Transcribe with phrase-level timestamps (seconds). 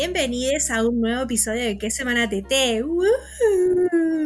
[0.00, 2.82] bienvenidos a un nuevo episodio de ¿Qué semana TT?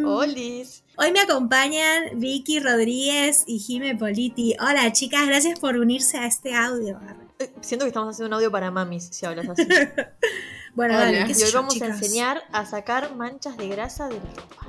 [0.07, 0.85] Olis.
[0.97, 4.55] Hoy me acompañan Vicky Rodríguez y Jime Politi.
[4.61, 7.01] Hola chicas, gracias por unirse a este audio.
[7.41, 9.67] Eh, Siento que estamos haciendo un audio para mamis, si hablas así.
[10.77, 11.07] Bueno, Hola.
[11.07, 14.21] dale, qué y hoy yo, vamos a enseñar a sacar manchas de grasa de la
[14.21, 14.69] ropa.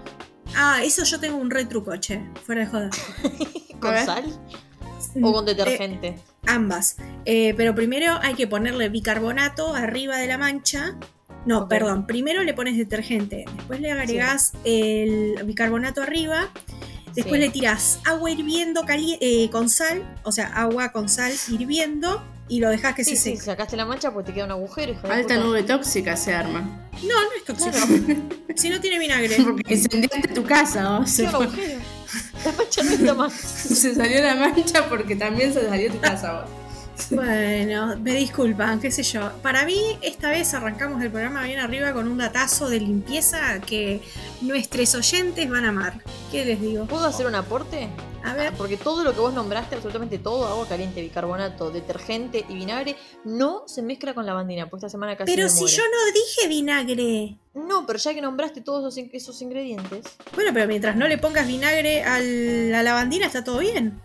[0.56, 1.52] Ah, eso yo tengo un
[2.00, 2.90] che, fuera de joda.
[3.80, 4.26] ¿Con sal
[5.22, 6.16] o con detergente?
[6.48, 6.98] Ambas.
[7.26, 10.96] Eh, pero primero hay que ponerle bicarbonato arriba de la mancha.
[11.46, 12.08] No, perdón.
[12.08, 13.46] Primero le pones detergente.
[13.56, 16.50] Después le agregás el bicarbonato arriba.
[17.14, 17.40] Después Sí.
[17.48, 20.04] le tiras agua hirviendo eh, con sal.
[20.24, 22.24] O sea, agua con sal hirviendo.
[22.48, 23.42] Y lo dejas que sí, se sí, seque.
[23.46, 25.38] sacaste la mancha pues te queda un agujero, Alta puta.
[25.38, 26.62] nube tóxica se arma.
[27.02, 27.76] No, no es tóxico.
[28.56, 29.36] si no tiene vinagre.
[29.44, 31.04] Porque incendiaste tu casa.
[32.46, 33.34] La mancha no está más.
[33.34, 36.46] se salió la mancha porque también se salió tu casa.
[37.12, 39.32] Bueno, me disculpan, qué sé yo.
[39.42, 44.02] Para mí, esta vez arrancamos el programa bien arriba con un datazo de limpieza que
[44.42, 46.02] nuestros oyentes van a amar.
[46.32, 46.86] ¿Qué les digo?
[46.86, 47.90] ¿Puedo hacer un aporte?
[48.24, 48.54] A ver.
[48.54, 53.64] Porque todo lo que vos nombraste, absolutamente todo, agua caliente, bicarbonato, detergente y vinagre, no
[53.68, 57.38] se mezcla con lavandina, porque esta semana casi Pero me si yo no dije vinagre.
[57.54, 61.48] No, pero ya que nombraste todos esos, esos ingredientes, Bueno, pero mientras no le pongas
[61.48, 64.02] vinagre a la lavandina está todo bien.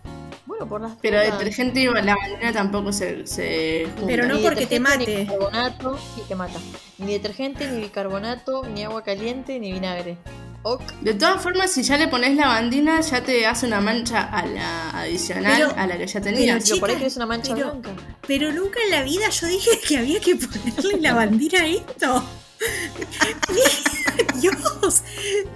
[0.51, 1.37] Bueno, por las Pero dudas.
[1.39, 3.87] detergente y la bandera tampoco se, se.
[4.05, 4.97] Pero no Ni porque te mate.
[5.07, 6.59] Ni bicarbonato, y te mata.
[6.97, 10.17] Ni detergente, ni bicarbonato, ni agua caliente, ni vinagre.
[10.63, 10.81] Ok.
[11.01, 14.45] De todas formas, si ya le pones la bandina, ya te hace una mancha a
[14.45, 16.63] la adicional Pero- a la que ya pero tenías.
[16.69, 17.89] Pero por ahí Chicas, querés una mancha pero- blanca.
[18.27, 22.23] Pero nunca en la vida yo dije que había que ponerle lavandina a esto.
[24.41, 25.03] Dios,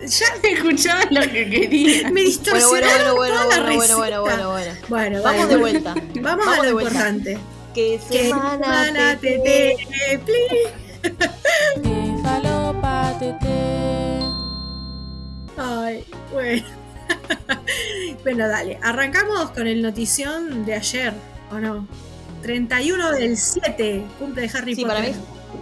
[0.08, 2.04] ya Escuchaba lo que quería.
[2.10, 4.22] me Bueno, distorsionaron bueno, bueno, toda la bueno, bueno, bueno, receta.
[4.22, 4.72] bueno, bueno.
[4.90, 5.94] Bueno, Vamos de vuelta.
[5.94, 6.14] Vamos,
[6.46, 6.92] Vamos a lo de vuelta.
[6.92, 7.38] importante.
[7.74, 10.74] Que Que semana semana te- te- please.
[11.84, 13.56] Que falopa tete.
[15.58, 16.64] Ay, bueno.
[18.24, 18.80] bueno, dale.
[18.82, 21.14] Arrancamos con el notición de ayer,
[21.52, 21.88] ¿o no?
[22.42, 24.98] 31 del 7, cumple de Harry Sí, Potter.
[24.98, 25.16] para mí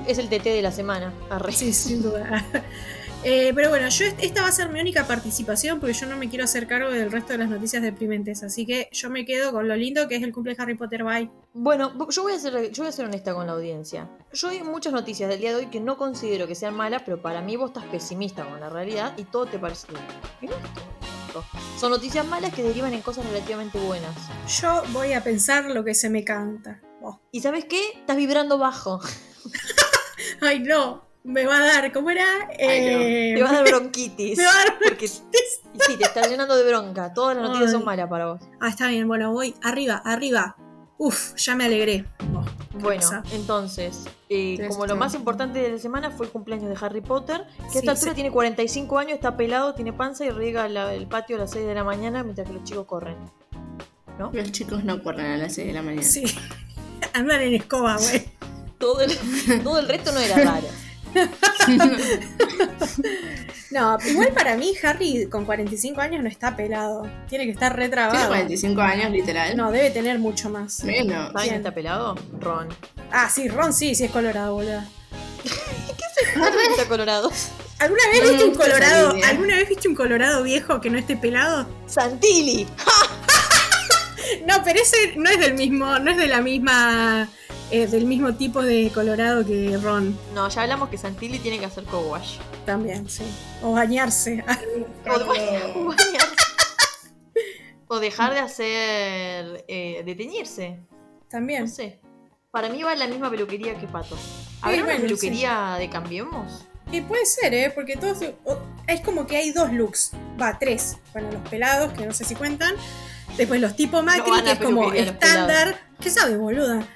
[0.07, 1.13] es el TT de la semana.
[1.29, 1.51] Arre.
[1.51, 2.45] Sí, sin duda.
[3.25, 6.17] Eh, pero bueno, yo est- esta va a ser mi única participación porque yo no
[6.17, 8.43] me quiero hacer cargo del resto de las noticias deprimentes.
[8.43, 11.05] Así que yo me quedo con lo lindo que es el cumple de Harry Potter.
[11.05, 11.29] Bye.
[11.53, 14.09] Bueno, yo voy, a ser, yo voy a ser honesta con la audiencia.
[14.33, 17.21] Yo hay muchas noticias del día de hoy que no considero que sean malas, pero
[17.21, 21.45] para mí vos estás pesimista con la realidad y todo te parece todo.
[21.79, 24.13] Son noticias malas que derivan en cosas relativamente buenas.
[24.61, 26.81] Yo voy a pensar lo que se me canta.
[27.01, 27.21] Oh.
[27.31, 27.81] ¿Y sabes qué?
[27.95, 28.99] Estás vibrando bajo.
[30.41, 31.03] Ay, no.
[31.25, 32.25] Me va a dar, ¿cómo era?
[32.59, 34.37] Eh, Te va a dar bronquitis.
[34.37, 35.21] me va a dar Porque sí,
[35.97, 37.13] te estás llenando de bronca.
[37.13, 37.73] Todas las noticias Ay.
[37.77, 38.41] son malas para vos.
[38.59, 40.57] Ah, está bien, bueno, voy arriba, arriba.
[40.97, 42.05] Uf, ya me alegré.
[42.35, 42.43] Oh,
[42.79, 47.01] Bueno, entonces, eh, como lo más importante de la semana fue el cumpleaños de Harry
[47.01, 48.15] Potter, que Sí, a esta altura sí.
[48.15, 51.65] tiene 45 años, está pelado, tiene panza y riega la- el patio a las 6
[51.65, 53.15] de la mañana mientras que los chicos corren.
[54.31, 56.03] Los chicos no corren a las 6 de la mañana.
[56.03, 56.23] Sí.
[57.13, 58.25] Andan en escoba, güey.
[58.83, 59.17] Todo el,
[59.63, 60.67] todo el resto no era raro.
[63.71, 67.09] No, igual para mí Harry con 45 años no está pelado.
[67.27, 68.27] Tiene que estar Tiene retrabado.
[68.27, 69.57] 45 años, literal.
[69.57, 70.83] No, debe tener mucho más.
[70.83, 71.31] Menos.
[71.31, 72.13] ¿Saben quién está pelado?
[72.39, 72.69] Ron.
[73.11, 74.81] Ah, sí, Ron sí, sí es colorado, boludo.
[76.35, 77.31] Ron está colorado.
[77.79, 79.15] ¿Alguna vez No viste un colorado?
[79.25, 81.67] ¿Alguna vez viste un colorado viejo que no esté pelado?
[81.87, 82.67] Santilli.
[84.47, 87.27] No, pero ese no es del mismo, no es de la misma,
[87.73, 90.15] eh, del mismo tipo de colorado que Ron.
[90.35, 92.37] No, ya hablamos que Santilli tiene que hacer co-wash.
[92.67, 93.23] También, sí.
[93.63, 94.45] O bañarse.
[95.07, 96.35] O, bañarse.
[97.87, 99.65] O dejar de hacer.
[99.67, 100.81] Eh, de teñirse.
[101.31, 101.63] También.
[101.63, 101.99] No sé.
[102.51, 104.15] Para mí va en la misma peluquería que Pato.
[104.17, 106.67] Sí, ¿Habrá una bueno, peluquería de Cambiemos?
[106.91, 107.71] Y puede ser, ¿eh?
[107.73, 108.19] Porque todos.
[108.85, 110.11] Es como que hay dos looks.
[110.39, 110.97] Va, tres.
[111.11, 112.75] Bueno, los pelados, que no sé si cuentan.
[113.35, 115.79] Después los tipo Macri, que es como estándar.
[115.99, 116.87] ¿Qué sabe, boluda?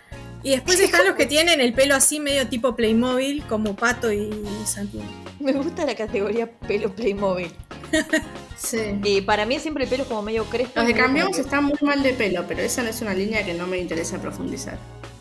[0.43, 4.29] Y después están los que tienen el pelo así medio tipo Playmobil, como Pato y
[4.65, 5.05] Santiago.
[5.39, 7.51] Me gusta la categoría pelo Playmobil.
[8.59, 8.79] Sí.
[9.05, 10.79] Eh, para mí siempre el pelo es como medio crespo.
[10.79, 13.53] Los de que- están muy mal de pelo, pero esa no es una línea que
[13.53, 14.79] no me interesa profundizar.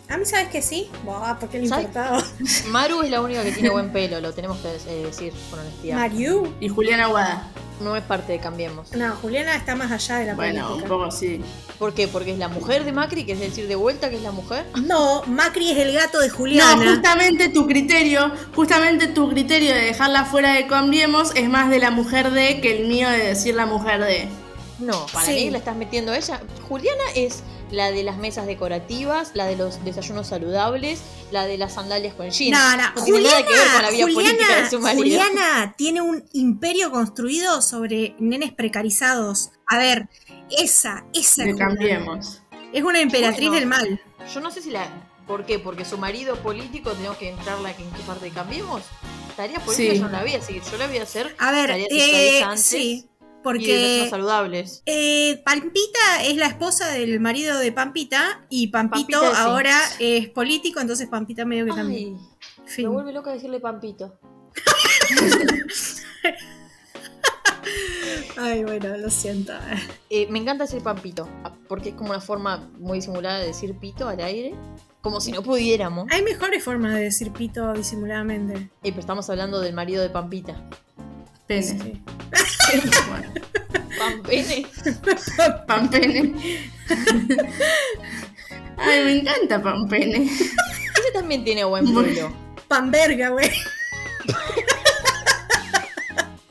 [0.08, 0.88] A mí, ¿sabes que sí?
[1.04, 1.86] Buah, ¿por qué le ¿Sabes?
[1.86, 2.22] importaba?
[2.68, 5.96] Maru es la única que tiene buen pelo, lo tenemos que eh, decir con honestidad.
[5.96, 6.52] Mariu.
[6.60, 7.48] Y Juliana Aguada.
[7.80, 8.92] No es parte de Cambiemos.
[8.92, 10.88] No, Juliana está más allá de la Bueno, un política.
[10.88, 11.42] poco sí.
[11.78, 12.08] ¿Por qué?
[12.08, 14.64] Porque es la mujer de Macri, que es decir, de vuelta que es la mujer.
[14.82, 16.90] No, Macri es el gato de No, Juliana.
[16.92, 21.90] justamente tu criterio, justamente tu criterio de dejarla fuera de Cambiemos es más de la
[21.90, 24.26] mujer de que el mío de decir la mujer de.
[24.78, 25.32] No, para Sí.
[25.34, 26.40] mí la estás metiendo a ella.
[26.68, 31.00] Juliana es la de las mesas decorativas, la de los desayunos saludables,
[31.32, 32.56] la de las sandalias con jeans.
[32.56, 35.02] No, no, No tiene nada que ver con la vida Juliana, política de su marido.
[35.02, 39.50] Juliana tiene un imperio construido sobre nenes precarizados.
[39.66, 40.08] A ver,
[40.50, 41.58] esa, esa Le es Juliana.
[41.74, 42.42] cambiemos.
[42.72, 43.54] Es una emperatriz Bueno.
[43.60, 44.00] del mal.
[44.32, 44.86] Yo no sé si la.
[45.26, 45.58] ¿Por qué?
[45.58, 48.82] Porque su marido político, tenemos que entrarla en qué parte cambiemos.
[49.36, 49.98] Tareas políticas Sí.
[50.00, 52.44] yo no la voy a seguir, yo la voy a hacer A ver, tareas eh,
[52.56, 53.08] sí,
[53.54, 53.72] y de
[54.02, 54.82] porque saludables.
[54.86, 59.42] eh, Pampita es la esposa del marido de Pampita y Pampito Pampita, sí.
[59.42, 62.18] ahora es político, entonces Pampita medio que también.
[62.66, 62.86] Fin.
[62.86, 64.18] me vuelve loca decirle Pampito.
[68.38, 69.52] Ay, bueno, lo siento.
[70.10, 71.28] Eh, me encanta decir Pampito,
[71.68, 74.54] porque es como una forma muy disimulada de decir pito al aire.
[75.00, 76.06] Como si no pudiéramos.
[76.10, 78.54] Hay mejores formas de decir pito disimuladamente.
[78.54, 80.68] Eh, pero estamos hablando del marido de Pampita.
[81.46, 81.62] Pene.
[81.62, 82.02] Sí.
[83.08, 83.32] Bueno,
[83.98, 84.66] Pampene.
[85.66, 86.34] Pampene.
[88.78, 90.24] Ay, me encanta Pampene.
[90.24, 92.00] Ese también tiene buen Bueno.
[92.08, 92.32] vuelo.
[92.68, 93.48] Panverga, güey.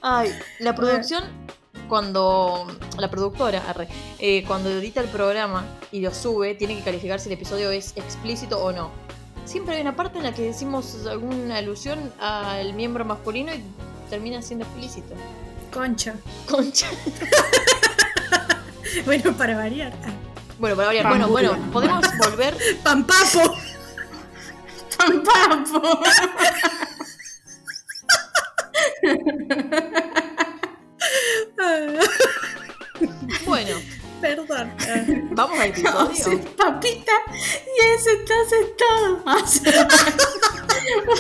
[0.02, 1.24] Ay, la producción,
[1.90, 2.68] cuando.
[2.98, 3.90] La productora, arre,
[4.20, 7.92] eh, cuando edita el programa y lo sube, tiene que calificar si el episodio es
[7.98, 8.92] explícito o no.
[9.44, 13.62] Siempre hay una parte en la que decimos alguna alusión al miembro masculino y
[14.10, 15.14] termina siendo explícito.
[15.74, 16.16] Concha.
[16.50, 16.88] Concha.
[19.04, 19.92] Bueno, para variar.
[20.58, 21.06] Bueno, para variar.
[21.06, 21.50] Bueno, Pambula.
[21.52, 22.56] bueno, podemos volver.
[22.84, 23.58] Pampapo.
[24.98, 26.00] Pampapo.
[33.46, 33.76] Bueno,
[34.22, 34.72] Perdón.
[35.32, 36.56] Vamos al O sea, episodio.
[36.56, 39.24] papita y eso entonces todo.
[39.26, 39.88] O sea,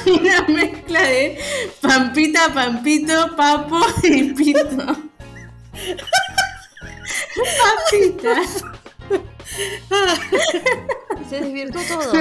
[0.07, 0.41] una
[0.95, 1.39] mezcla de
[1.81, 4.97] pampita, pampito, papo y pito.
[7.61, 8.41] Papita.
[11.29, 12.11] Se desvirtuó todo.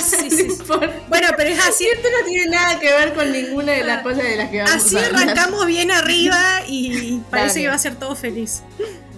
[0.00, 0.62] Sí, sí, sí.
[0.66, 1.86] Por- Bueno, pero es así.
[1.86, 4.74] Esto no tiene nada que ver con ninguna de las cosas de las que vamos
[4.74, 5.22] Así a hablar.
[5.22, 7.62] arrancamos bien arriba y parece Dale.
[7.62, 8.62] que va a ser todo feliz.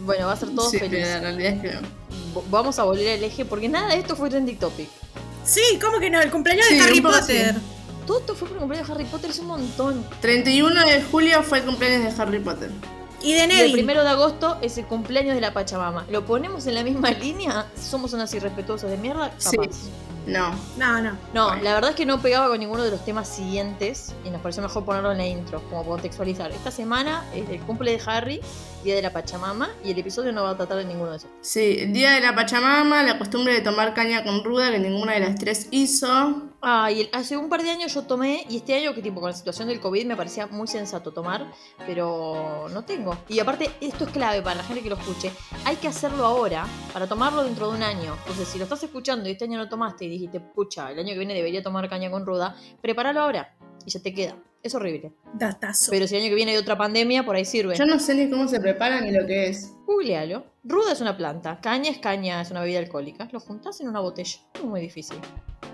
[0.00, 0.93] Bueno, va a ser todo Sí, feliz.
[1.02, 1.81] pero la realidad es que no.
[2.34, 4.88] V- Vamos a volver al eje porque nada de esto fue trending topic.
[5.44, 6.20] Sí, ¿cómo que no?
[6.20, 7.55] El cumpleaños de Harry Potter.
[8.06, 8.08] Sí.
[8.08, 10.05] Todo esto fue por el cumpleaños de Harry Potter, es un montón.
[10.20, 12.70] 31 de julio fue el cumpleaños de Harry Potter.
[13.23, 13.73] Y de Y el Neville.
[13.73, 16.05] primero de agosto es el cumpleaños de la Pachamama.
[16.11, 17.67] ¿Lo ponemos en la misma línea?
[17.81, 19.32] ¿Somos unas irrespetuosas de mierda?
[19.38, 19.56] Sí.
[19.56, 19.76] Capaz.
[20.26, 20.50] No.
[20.76, 21.17] No, no.
[21.32, 21.62] No, Bueno.
[21.62, 24.61] la verdad es que no pegaba con ninguno de los temas siguientes y nos pareció
[24.62, 26.50] mejor ponerlo en la intro, como contextualizar.
[26.50, 28.41] Esta semana es el cumple de Harry,
[28.84, 31.31] Día de la Pachamama, y el episodio no va a tratar de ninguno de esos.
[31.40, 35.20] Sí, día de la Pachamama, la costumbre de tomar caña con ruda que ninguna de
[35.20, 36.50] las tres hizo.
[36.62, 39.31] Ah, y hace un par de años yo tomé, y este año que tipo con
[39.31, 41.52] la situación del COVID me parecía muy sensato tomar,
[41.87, 43.17] pero no tengo.
[43.28, 45.32] Y aparte, esto es clave para la gente que lo escuche.
[45.64, 48.17] Hay que hacerlo ahora para tomarlo dentro de un año.
[48.20, 51.12] Entonces, si lo estás escuchando y este año no tomaste y dijiste, pucha, el año
[51.12, 54.37] que viene debería tomar caña con ruda, prepáralo ahora y ya te queda.
[54.67, 55.13] Es horrible.
[55.35, 55.91] Datazo.
[55.93, 57.77] Pero si el año que viene hay otra pandemia, por ahí sirve.
[57.77, 59.73] Yo no sé ni cómo se prepara ni lo que es.
[59.87, 60.45] Googlealo.
[60.65, 63.29] Ruda es una planta, caña es caña, es una bebida alcohólica.
[63.31, 64.39] Lo juntás en una botella.
[64.55, 65.17] Es muy difícil.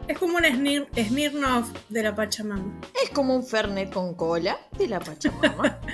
[0.09, 2.81] Es como un Snir- Smirnoff de la Pachamama.
[3.03, 5.81] Es como un Fernet con cola de la Pachamama.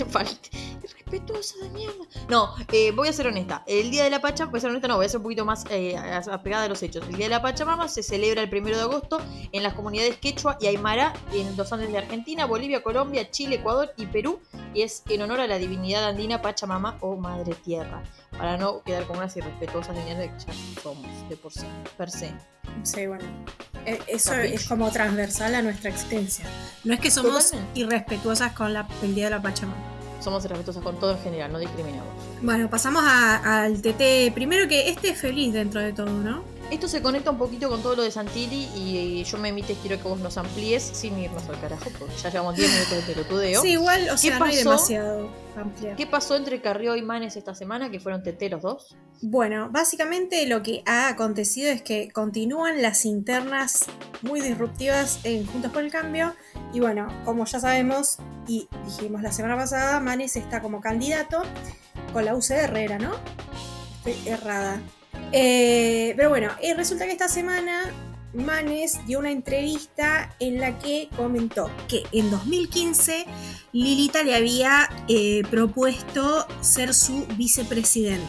[1.10, 2.04] Irrespetuosa de mierda.
[2.28, 3.64] No, eh, voy a ser honesta.
[3.66, 5.44] El día de la Pachamama, voy a ser honesta, no, voy a ser un poquito
[5.44, 7.04] más eh, apegada a los hechos.
[7.08, 9.20] El día de la Pachamama se celebra el primero de agosto
[9.52, 13.92] en las comunidades quechua y aymara en los Andes de Argentina, Bolivia, Colombia, Chile, Ecuador
[13.96, 14.40] y Perú.
[14.72, 18.02] Y es en honor a la divinidad andina Pachamama o Madre Tierra.
[18.30, 20.52] Para no quedar como unas irrespetuosas de mierda que ya
[20.82, 21.66] somos de por sí,
[21.98, 22.32] per se.
[22.84, 23.24] Sí, bueno.
[23.84, 26.44] Eh, Eso es como transversal a nuestra existencia.
[26.84, 27.80] No es que somos Totalmente.
[27.80, 29.99] irrespetuosas con la, el día de la Pachamama.
[30.20, 32.12] Somos irrespetuosas con todo en general, no discriminamos.
[32.42, 34.32] Bueno, pasamos al TT.
[34.34, 36.42] Primero que este es feliz dentro de todo, ¿no?
[36.70, 40.00] Esto se conecta un poquito con todo lo de Santilli y yo me emites, quiero
[40.00, 43.60] que vos nos amplíes sin irnos al carajo, porque ya llevamos 10 minutos de pelotudeo.
[43.60, 44.70] Sí, igual, o ¿Qué sea, no hay pasó?
[44.70, 45.96] demasiado amplio.
[45.96, 48.96] ¿Qué pasó entre Carrió y Manes esta semana, que fueron TT los dos?
[49.20, 53.86] Bueno, básicamente lo que ha acontecido es que continúan las internas
[54.22, 56.34] muy disruptivas en Juntos por el Cambio.
[56.72, 61.42] Y bueno, como ya sabemos y dijimos la semana pasada, Manes está como candidato
[62.12, 63.10] con la UCR, era, ¿no?
[64.04, 64.80] Estoy errada.
[65.32, 67.92] Eh, pero bueno, resulta que esta semana
[68.32, 73.26] Manes dio una entrevista en la que comentó que en 2015
[73.72, 78.24] Lilita le había eh, propuesto ser su vicepresidente.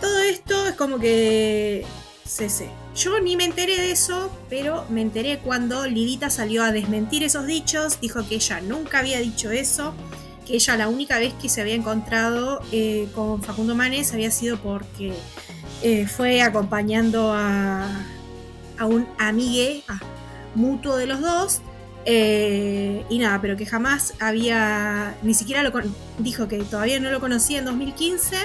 [0.00, 1.84] Todo esto es como que.
[2.26, 2.70] CC.
[2.96, 7.46] Yo ni me enteré de eso, pero me enteré cuando Lidita salió a desmentir esos
[7.46, 9.94] dichos, dijo que ella nunca había dicho eso,
[10.46, 14.56] que ella la única vez que se había encontrado eh, con Facundo Manes había sido
[14.56, 15.12] porque
[15.84, 17.86] eh, fue acompañando a,
[18.78, 20.00] a un amigue a-
[20.56, 21.60] mutuo de los dos.
[22.06, 25.70] eh, y nada, pero que jamás había, ni siquiera lo
[26.18, 28.36] dijo que todavía no lo conocía en 2015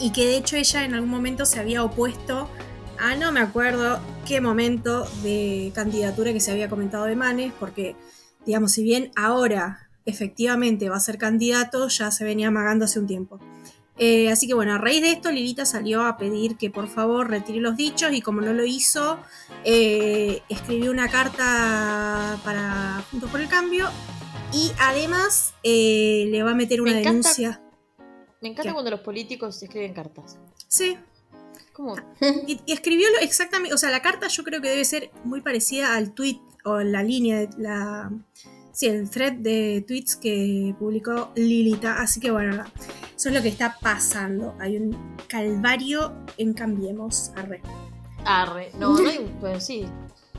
[0.00, 2.48] y que de hecho ella en algún momento se había opuesto
[2.98, 7.94] a no me acuerdo qué momento de candidatura que se había comentado de Manes, porque
[8.44, 13.06] digamos, si bien ahora efectivamente va a ser candidato, ya se venía amagando hace un
[13.06, 13.38] tiempo.
[13.98, 17.28] Eh, así que bueno, a raíz de esto, Lilita salió a pedir que por favor
[17.28, 19.18] retire los dichos y como no lo hizo,
[19.64, 23.88] eh, escribió una carta para Juntos por el Cambio
[24.52, 27.62] y además eh, le va a meter Me una encanta- denuncia.
[28.40, 28.72] Me encanta ¿Qué?
[28.72, 30.38] cuando los políticos escriben cartas.
[30.68, 30.96] Sí,
[31.72, 31.96] Como,
[32.46, 35.94] Y, y escribió exactamente, o sea, la carta yo creo que debe ser muy parecida
[35.96, 38.10] al tweet o la línea, de la,
[38.78, 42.00] sí, el thread de tweets que publicó Lilita.
[42.00, 42.62] Así que bueno,
[43.16, 44.54] eso es lo que está pasando.
[44.60, 47.32] Hay un calvario en Cambiemos.
[47.34, 47.60] Arre.
[48.24, 48.70] arre.
[48.78, 49.32] No, no hay un.
[49.40, 49.84] pues sí.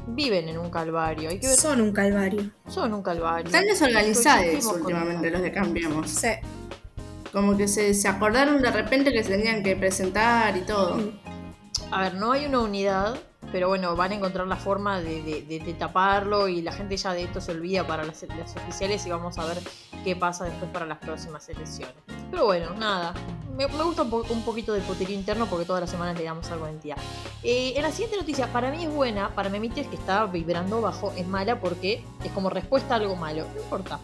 [0.08, 1.30] Viven en un calvario.
[1.30, 1.58] Hay que ver.
[1.58, 2.50] Son un calvario.
[2.68, 3.46] Son un calvario.
[3.48, 6.10] Están desorganizados últimamente los de Cambiemos.
[6.10, 6.30] Sí.
[7.34, 11.12] Como que se, se acordaron de repente que se tenían que presentar y todo.
[11.92, 13.20] A ver, no hay una unidad,
[13.52, 16.96] pero bueno, van a encontrar la forma de, de- de- de taparlo y la gente
[16.98, 19.58] ya de esto se olvida para las, las oficiales y vamos a ver
[20.04, 21.96] qué pasa después para las próximas elecciones.
[22.32, 23.14] Pero bueno, nada,
[23.58, 26.24] me, me gusta un, po- un poquito del poterío interno porque todas las semanas le
[26.24, 26.98] damos algo de entidad.
[27.44, 31.12] Eh, en la siguiente noticia, para mí es buena, para Memites que está vibrando bajo,
[31.18, 34.00] es mala porque es como respuesta a algo malo, no importa.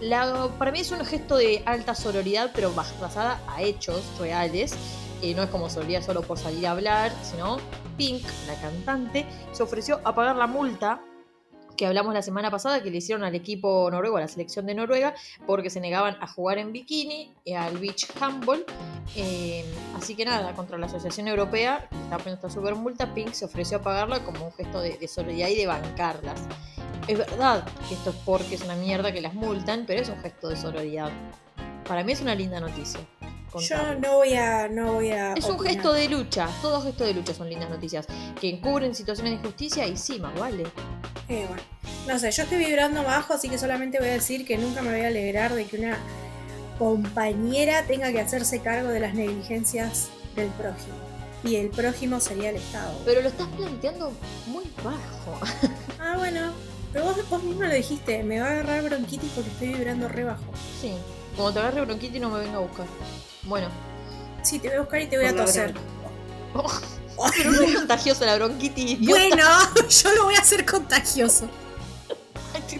[0.00, 4.74] La- para mí es un gesto de alta sororidad, pero bas- basada a hechos reales.
[5.22, 7.58] Eh, no es como sororidad solo por salir a hablar, sino
[7.96, 11.02] Pink, la cantante, se ofreció a pagar la multa
[11.78, 14.74] que hablamos la semana pasada que le hicieron al equipo noruego, a la selección de
[14.74, 15.14] Noruega,
[15.46, 18.66] porque se negaban a jugar en bikini, al beach handball.
[19.14, 19.64] Eh,
[19.96, 23.44] así que nada, contra la Asociación Europea, que está poniendo esta super multa, Pink se
[23.44, 26.40] ofreció a pagarla como un gesto de, de solidaridad y de bancarlas.
[27.06, 30.18] Es verdad que esto es porque es una mierda que las multan, pero es un
[30.18, 31.12] gesto de sororidad.
[31.86, 33.00] Para mí es una linda noticia.
[33.60, 34.68] Yo no voy a.
[34.68, 38.06] No voy a Es un gesto de lucha, todos gestos de lucha son lindas noticias,
[38.40, 40.64] que encubren situaciones de injusticia y sí, más vale.
[41.28, 41.62] Eh, bueno.
[42.06, 44.90] No sé, yo estoy vibrando bajo, así que solamente voy a decir que nunca me
[44.90, 45.98] voy a alegrar de que una
[46.78, 50.94] compañera tenga que hacerse cargo de las negligencias del prójimo.
[51.44, 52.98] Y el prójimo sería el Estado.
[53.04, 54.12] Pero lo estás planteando
[54.46, 55.38] muy bajo.
[56.00, 56.52] Ah, bueno.
[56.92, 60.24] Pero vos, vos mismo lo dijiste, me va a agarrar bronquitis porque estoy vibrando re
[60.24, 60.44] bajo.
[60.80, 60.94] Sí,
[61.36, 62.86] como te agarre bronquitis no me venga a buscar.
[63.48, 63.68] Bueno,
[64.42, 65.74] Sí, te voy a buscar y te voy a toser.
[66.52, 68.92] pero no es contagiosa la bronquitis.
[68.92, 69.10] idiota.
[69.10, 69.44] Bueno,
[69.88, 71.48] yo lo voy a hacer contagioso.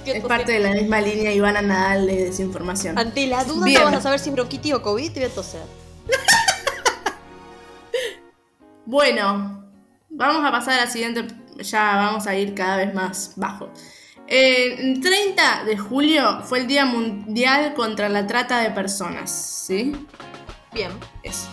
[0.05, 2.99] Es parte de la misma línea Ivana Nadal de desinformación.
[2.99, 3.81] Ante la duda Bien.
[3.81, 5.63] no vas a saber si es bronquitis o COVID, te voy a toser.
[8.87, 9.69] Bueno,
[10.09, 11.27] vamos a pasar a la siguiente.
[11.59, 13.71] Ya vamos a ir cada vez más bajo.
[14.27, 19.31] El 30 de julio fue el Día Mundial contra la Trata de Personas.
[19.67, 19.93] ¿Sí?
[20.79, 20.93] Bien.
[21.25, 21.49] Eso.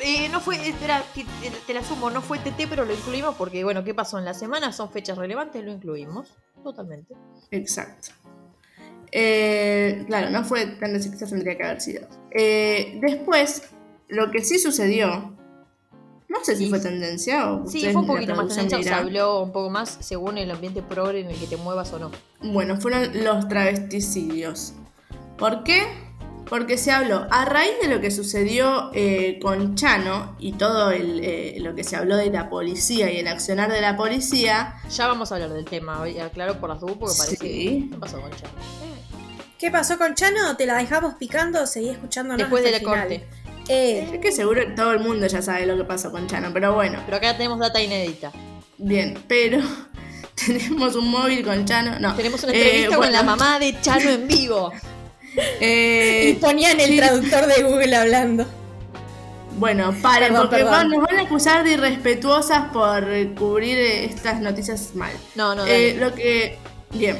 [0.00, 1.24] Eh, no fue, espera, te,
[1.66, 4.34] te la sumo, no fue TT, pero lo incluimos porque, bueno, ¿qué pasó en la
[4.34, 4.70] semana?
[4.72, 6.28] Son fechas relevantes, lo incluimos.
[6.62, 7.14] Totalmente.
[7.50, 8.08] Exacto.
[9.12, 12.06] Eh, claro, no fue tan exitoso, tendría que haber sido.
[12.32, 13.62] Eh, después,
[14.08, 15.34] lo que sí sucedió.
[16.28, 16.70] No sé si Sí.
[16.70, 17.66] fue tendencia o.
[17.66, 21.20] Sí, fue un poquito más tendencia, se habló un poco más según el ambiente progre
[21.20, 22.10] en el que te muevas o no.
[22.42, 24.74] Bueno, fueron los travesticidios.
[25.38, 25.82] ¿Por qué?
[26.50, 31.20] Porque se habló a raíz de lo que sucedió eh, con Chano y todo el,
[31.24, 34.74] eh, lo que se habló de la policía y el accionar de la policía.
[34.90, 37.38] Ya vamos a hablar del tema, aclaro por las dudas porque parece Sí.
[37.38, 38.52] que ¿qué pasó con Chano?
[39.58, 40.56] ¿Qué pasó con Chano?
[40.56, 41.66] ¿Te la dejamos picando?
[41.68, 42.98] Seguí escuchándonos Después del el final.
[42.98, 43.26] corte.
[43.68, 46.74] Eh, Es que seguro todo el mundo ya sabe lo que pasó con Chano, pero
[46.74, 48.32] bueno, Pero acá tenemos data inédita.
[48.76, 49.60] bien, pero
[50.46, 52.00] tenemos un móvil con Chano.
[52.00, 52.14] No.
[52.16, 54.72] Tenemos una Eh, entrevista con la mamá de Chano en vivo.
[55.60, 56.96] eh, y ponían el sí.
[56.96, 58.46] traductor de Google hablando.
[59.58, 60.88] Bueno, paren, Perdón, porque perdón.
[60.88, 63.04] nos van a acusar de irrespetuosas por
[63.34, 65.12] cubrir eh, estas noticias mal.
[65.34, 66.58] No, no, Eh, lo que.
[66.92, 67.18] Bien.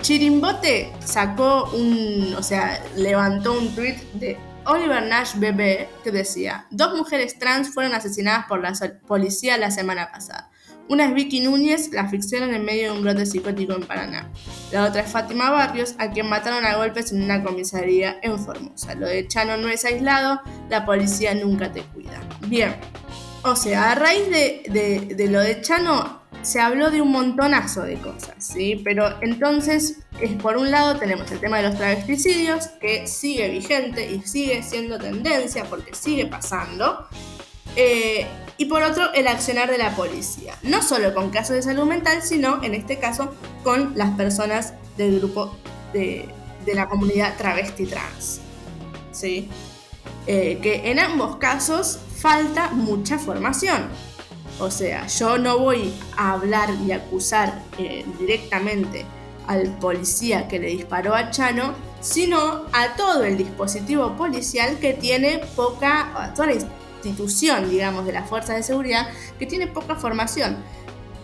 [0.00, 2.34] Chirimbote sacó un.
[2.36, 7.94] O sea, levantó un tweet de Oliver Nash Bebé que decía: Dos mujeres trans fueron
[7.94, 8.72] asesinadas por la
[9.06, 10.50] policía la semana pasada.
[10.88, 14.30] Una es Vicky Núñez, la asfixiaron en medio de un brote psicótico en Paraná.
[14.72, 18.94] La otra es Fátima Barrios, a quien mataron a golpes en una comisaría en Formosa.
[18.94, 22.20] Lo de Chano no es aislado, la policía nunca te cuida.
[22.46, 22.76] Bien.
[23.42, 27.82] O sea, a raíz de, de- de lo de Chano, se habló de un montonazo
[27.82, 28.80] de cosas, ¿sí?
[28.84, 34.08] Pero entonces, es, por un lado tenemos el tema de los travesticidios, que sigue vigente
[34.12, 37.08] y sigue siendo tendencia porque sigue pasando.
[37.74, 38.26] Eh,
[38.58, 40.54] y por otro, el accionar de la policía.
[40.62, 45.18] No solo con casos de salud mental, sino en este caso con las personas del
[45.18, 45.56] grupo
[45.92, 46.28] de,
[46.64, 48.40] de la comunidad travesti trans.
[49.12, 49.48] ¿Sí?
[50.26, 53.88] Eh, que en ambos casos falta mucha formación.
[54.58, 59.04] O sea, yo no voy a hablar y acusar eh, directamente
[59.46, 65.40] al policía que le disparó a Chano, sino a todo el dispositivo policial que tiene
[65.54, 66.48] poca, toda
[67.02, 70.56] institución, digamos, de las fuerzas de seguridad, que tiene poca formación,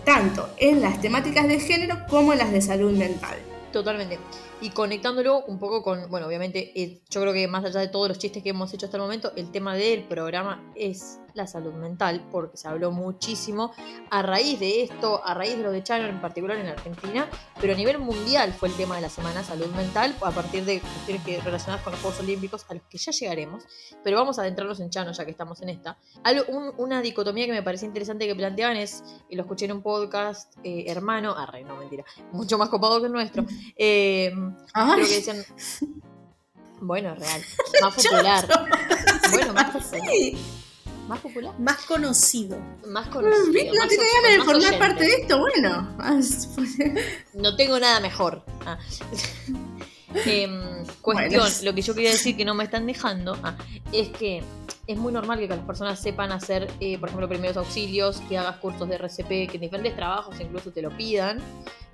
[0.05, 3.37] tanto en las temáticas de género como en las de salud mental.
[3.73, 4.19] Totalmente.
[4.61, 8.19] Y conectándolo un poco con, bueno, obviamente, yo creo que más allá de todos los
[8.19, 12.27] chistes que hemos hecho hasta el momento, el tema del programa es la salud mental,
[12.31, 13.73] porque se habló muchísimo
[14.11, 17.29] a raíz de esto, a raíz de lo de Chano en particular en Argentina,
[17.61, 20.81] pero a nivel mundial fue el tema de la semana salud mental, a partir de
[20.81, 23.65] cuestiones que relacionadas con los Juegos Olímpicos, a los que ya llegaremos,
[24.03, 25.99] pero vamos a adentrarnos en Chano ya que estamos en esta.
[26.23, 26.45] Algo,
[26.79, 30.55] una dicotomía que me parecía interesante que planteaban es, y lo escuché en un podcast
[30.65, 33.45] eh, hermano, ah, no, mentira, mucho más copado que el nuestro,
[33.77, 34.33] eh,
[34.73, 35.45] creo que decían...
[36.83, 37.41] Bueno, real.
[37.81, 38.49] Más popular.
[39.31, 40.03] bueno, más popular.
[41.09, 41.59] ¿Más popular?
[41.59, 42.59] Más conocido.
[42.87, 43.47] Más conocido.
[43.49, 44.79] Mm, ¿No más ganas de más formar oyente.
[44.79, 45.39] parte de esto?
[45.39, 45.97] Bueno.
[47.35, 48.45] No tengo nada mejor.
[48.65, 48.79] Ah.
[50.27, 51.57] Em, cuestión, Bueno.
[51.63, 53.57] lo que yo quería decir que no me están dejando ah,
[53.93, 54.43] es que
[54.87, 58.57] es muy normal que las personas sepan hacer, eh, por ejemplo, primeros auxilios, que hagas
[58.57, 61.39] cursos de RCP, que en diferentes trabajos incluso te lo pidan,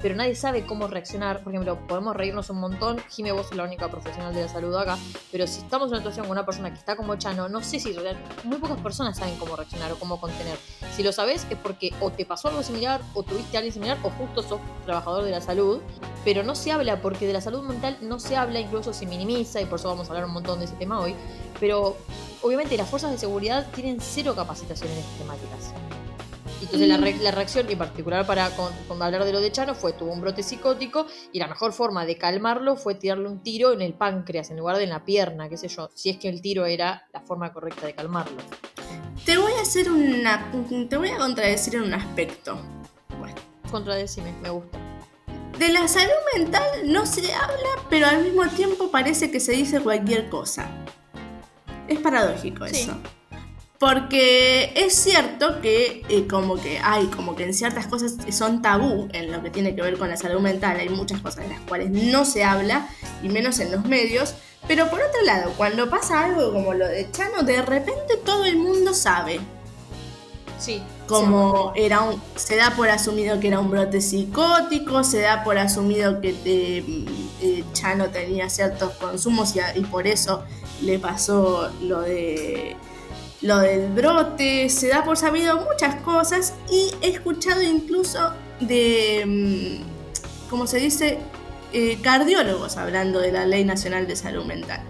[0.01, 1.43] pero nadie sabe cómo reaccionar.
[1.43, 2.99] Por ejemplo, podemos reírnos un montón.
[3.11, 4.97] Jime, vos sos la única profesional de la salud acá,
[5.31, 7.79] pero si estamos en una situación con una persona que está como Chano, no sé
[7.79, 7.95] si
[8.45, 10.57] muy pocas personas saben cómo reaccionar o cómo contener.
[10.97, 13.99] Si lo sabes es porque o te pasó algo similar, o tuviste a alguien similar,
[14.03, 15.81] o justo sos trabajador de la salud,
[16.25, 19.61] pero no se habla porque de la salud mental no se habla, incluso se minimiza,
[19.61, 21.15] y por eso vamos a hablar un montón de ese tema hoy.
[21.61, 21.97] Pero
[22.43, 25.75] obviamente las fuerzas de seguridad tienen cero capacitación en estas temáticas.
[26.61, 29.53] Y Entonces la, re- la reacción, en particular para con, con hablar de lo de
[29.53, 33.43] Chano, fue tuvo un brote psicótico y la mejor forma de calmarlo fue tirarle un
[33.45, 36.17] tiro en el páncreas en lugar de en la pierna, qué sé yo, si es
[36.17, 38.39] que el tiro era la forma correcta de calmarlo.
[39.25, 40.51] Te voy a hacer una.
[40.89, 42.59] Te voy a contradecir en un aspecto.
[43.19, 43.37] Bueno.
[43.71, 44.79] Contradecime, me gusta.
[45.59, 49.81] De la salud mental no se habla, pero al mismo tiempo parece que se dice
[49.81, 50.69] cualquier cosa.
[51.89, 52.83] Es paradójico Sí.
[52.83, 52.93] eso.
[53.79, 59.09] Porque es cierto que eh, como que hay, como que en ciertas cosas son tabú
[59.13, 61.61] en lo que tiene que ver con la salud mental, hay muchas cosas de las
[61.61, 62.89] cuales no se habla,
[63.23, 64.35] y menos en los medios,
[64.67, 68.57] pero por otro lado, cuando pasa algo como lo de Chano, de repente todo el
[68.57, 69.39] mundo sabe
[70.59, 70.83] Sí.
[71.07, 75.57] como era un, se da por asumido que era un brote psicótico, se da por
[75.57, 77.05] asumido que eh,
[77.41, 80.43] eh, Chano tenía ciertos consumos y, a- y por eso
[80.83, 82.77] le pasó lo de
[83.41, 90.51] lo del brote, se da por sabido muchas cosas y he escuchado incluso de, mm,
[90.51, 91.19] como se dice,
[91.73, 94.83] eh, cardiólogos hablando de la Ley Nacional de Salud Mental.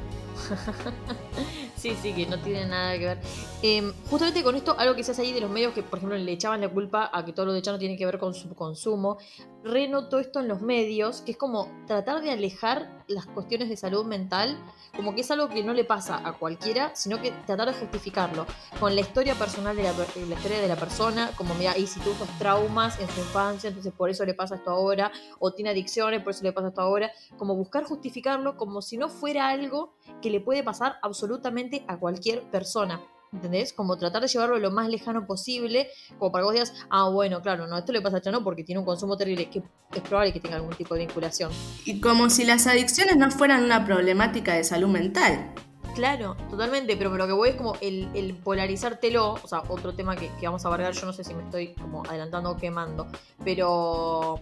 [1.79, 3.19] Sí, sí, que no tiene nada que ver.
[3.63, 6.19] Eh, justamente con esto, algo que se hace ahí de los medios que, por ejemplo,
[6.19, 8.53] le echaban la culpa a que todo lo de Chano tiene que ver con su
[8.57, 9.19] consumo.
[9.63, 14.05] Renoto esto en los medios, que es como tratar de alejar las cuestiones de salud
[14.05, 14.57] mental,
[14.95, 18.47] como que es algo que no le pasa a cualquiera, sino que tratar de justificarlo
[18.79, 22.01] con la historia personal de la, la historia de la persona, como mira, y si
[22.01, 26.23] tuvo traumas en su infancia, entonces por eso le pasa esto ahora, o tiene adicciones,
[26.23, 30.31] por eso le pasa esto ahora, como buscar justificarlo como si no fuera algo que
[30.31, 33.01] le puede pasar absolutamente a cualquier persona.
[33.33, 33.73] ¿Entendés?
[33.73, 35.89] Como tratar de llevarlo lo más lejano posible,
[36.19, 38.65] como para que vos digas, ah, bueno, claro, no, esto le pasa a Chano porque
[38.65, 39.63] tiene un consumo terrible, que
[39.95, 41.51] es probable que tenga algún tipo de vinculación.
[41.85, 45.53] Y como si las adicciones no fueran una problemática de salud mental.
[45.95, 50.15] Claro, totalmente, pero lo que voy es como el, el polarizártelo, o sea, otro tema
[50.17, 53.09] que, que vamos a abarcar, yo no sé si me estoy como adelantando o quemando,
[53.45, 54.39] pero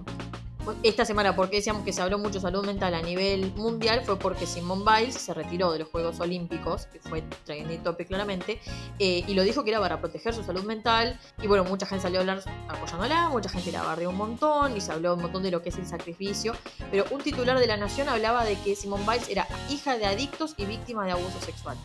[0.82, 4.46] esta semana, porque decíamos que se habló mucho salud mental a nivel mundial, fue porque
[4.46, 8.60] Simone Biles se retiró de los Juegos Olímpicos, que fue trending topic claramente,
[8.98, 12.02] eh, y lo dijo que era para proteger su salud mental, y bueno, mucha gente
[12.02, 15.42] salió a hablar apoyándola, mucha gente la barrió un montón, y se habló un montón
[15.42, 16.54] de lo que es el sacrificio,
[16.90, 20.54] pero un titular de La Nación hablaba de que Simone Biles era hija de adictos
[20.56, 21.76] y víctima de abuso sexual.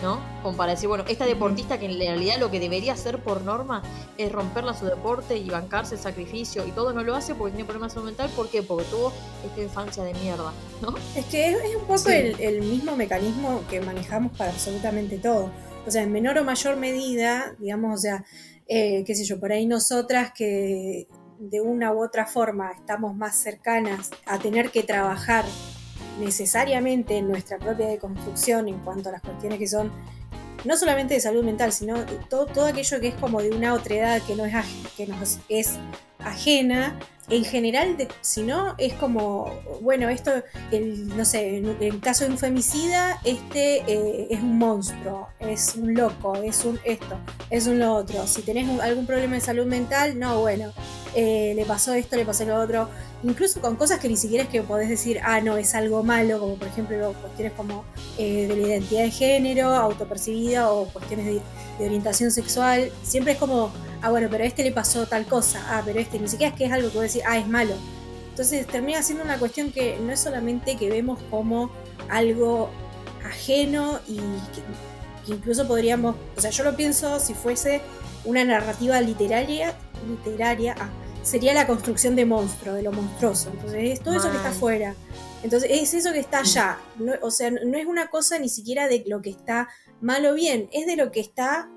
[0.00, 0.18] ¿No?
[0.42, 3.82] Como para decir, bueno, esta deportista que en realidad lo que debería hacer por norma
[4.18, 7.66] es romperla su deporte y bancarse el sacrificio y todo no lo hace porque tiene
[7.66, 8.28] problemas mental.
[8.34, 8.62] ¿Por qué?
[8.62, 9.12] Porque tuvo
[9.46, 10.94] esta infancia de mierda, ¿no?
[11.14, 12.12] Es que es, es un poco Sí.
[12.12, 15.50] el, el mismo mecanismo que manejamos para absolutamente todo.
[15.86, 18.24] O sea, en menor o mayor medida, digamos, o sea,
[18.68, 21.06] eh, qué sé yo, por ahí nosotras que
[21.38, 25.44] de una u otra forma estamos más cercanas a tener que trabajar
[26.18, 29.92] necesariamente en nuestra propia deconstrucción en cuanto a las cuestiones que son
[30.64, 33.94] no solamente de salud mental, sino todo, todo aquello que es como de una otra
[33.94, 34.54] edad que, no es,
[34.96, 35.78] que nos es
[36.20, 40.32] ajena, en general, si no, es como, bueno, esto,
[40.70, 45.74] el, no sé, en el caso de un femicida, este eh, es un monstruo, es
[45.76, 47.16] un loco, es un esto,
[47.48, 48.26] es un lo otro.
[48.26, 50.72] Si tenés algún problema de salud mental, no, bueno,
[51.14, 52.88] eh, le pasó esto, le pasó lo otro.
[53.22, 56.40] Incluso con cosas que ni siquiera es que podés decir, ah, no, es algo malo,
[56.40, 57.84] como por ejemplo cuestiones como
[58.18, 61.40] eh, de la identidad de género, autopercibida o cuestiones de,
[61.78, 62.90] de orientación sexual.
[63.04, 63.70] Siempre es como
[64.02, 66.58] ah, bueno, pero a este le pasó tal cosa, ah, pero este ni siquiera es
[66.58, 67.74] que es algo que voy a decir, ah, es malo.
[68.30, 71.70] Entonces termina siendo una cuestión que no es solamente que vemos como
[72.08, 72.70] algo
[73.24, 77.80] ajeno y que, incluso podríamos, o sea, yo lo pienso si fuese
[78.24, 79.74] una narrativa literaria,
[80.08, 80.88] literaria, ah,
[81.22, 83.50] sería la construcción de monstruo, de lo monstruoso.
[83.50, 84.94] Entonces es todo eso que está afuera.
[85.42, 86.78] Entonces es eso que está allá.
[87.20, 89.68] o sea, no es una cosa ni siquiera de lo que está
[90.00, 91.68] mal o bien, es de lo que está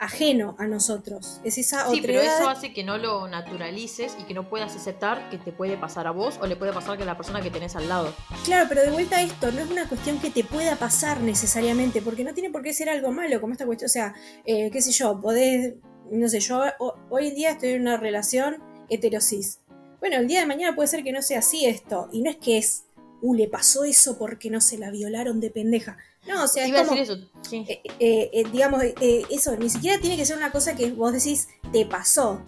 [0.00, 1.40] ajeno a nosotros.
[1.44, 5.28] Es esa sí, pero eso hace que no lo naturalices y que no puedas aceptar
[5.28, 7.76] que te puede pasar a vos o le puede pasar a la persona que tenés
[7.76, 8.14] al lado.
[8.46, 12.00] Claro, pero de vuelta a esto, no es una cuestión que te pueda pasar necesariamente,
[12.00, 13.86] porque no tiene por qué ser algo malo como esta cuestión.
[13.86, 14.14] O sea,
[14.46, 15.74] eh, qué sé yo, podés,
[16.10, 16.62] no sé, yo
[17.10, 18.56] hoy en día estoy en una relación
[18.88, 19.60] heterosis.
[20.00, 22.38] Bueno, el día de mañana puede ser que no sea así esto, y no es
[22.38, 22.84] que es,
[23.20, 25.98] uh, le pasó eso porque no se la violaron de pendeja.
[26.26, 27.14] No, o sea, es como, eso,
[27.52, 28.82] eh, eh, eh, digamos,
[29.30, 32.42] eso, ni siquiera tiene que ser una cosa que vos decís, te pasó.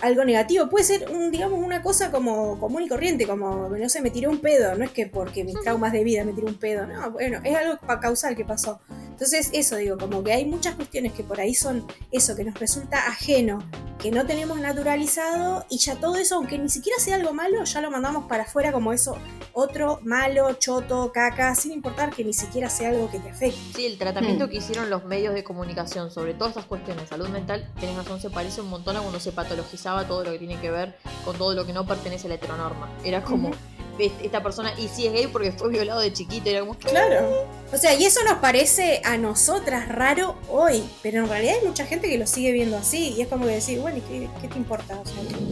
[0.00, 4.00] Algo negativo, puede ser, un, digamos, una cosa como común y corriente, como, no sé,
[4.00, 6.54] me tiré un pedo, no es que porque mis traumas de vida me tiré un
[6.54, 8.80] pedo, no, bueno, es algo causal que pasó.
[9.18, 12.54] Entonces, eso digo, como que hay muchas cuestiones que por ahí son eso, que nos
[12.54, 13.58] resulta ajeno,
[13.98, 17.80] que no tenemos naturalizado y ya todo eso, aunque ni siquiera sea algo malo, ya
[17.80, 19.18] lo mandamos para afuera como eso,
[19.54, 23.58] otro malo, choto, caca, sin importar que ni siquiera sea algo que te afecte.
[23.74, 24.50] Sí, el tratamiento hmm.
[24.50, 28.20] que hicieron los medios de comunicación sobre todas estas cuestiones de salud mental, tenés razón,
[28.20, 31.36] se parece un montón a cuando se patologizaba todo lo que tiene que ver con
[31.36, 32.88] todo lo que no pertenece a la heteronorma.
[33.02, 33.50] Era como
[33.98, 36.48] esta persona y si es gay porque fue violado de chiquito.
[36.48, 37.46] Era como, claro.
[37.72, 41.84] O sea, y eso nos parece a nosotras raro hoy, pero en realidad hay mucha
[41.84, 44.56] gente que lo sigue viendo así y es como que decir, bueno, ¿qué, qué te
[44.56, 45.02] importa?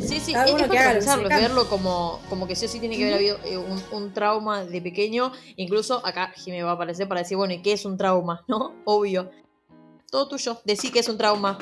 [0.00, 3.14] sí, sí, es que pensarlo, verlo como, como que sí o sí tiene que haber
[3.14, 3.59] habido eh,
[3.92, 5.32] un, trauma de pequeño.
[5.56, 8.44] Incluso acá me va a aparecer para decir, bueno, ¿y qué es un trauma?
[8.48, 8.74] ¿No?
[8.85, 9.30] Obvio.
[10.11, 11.59] Todo tuyo, decir que es un trauma.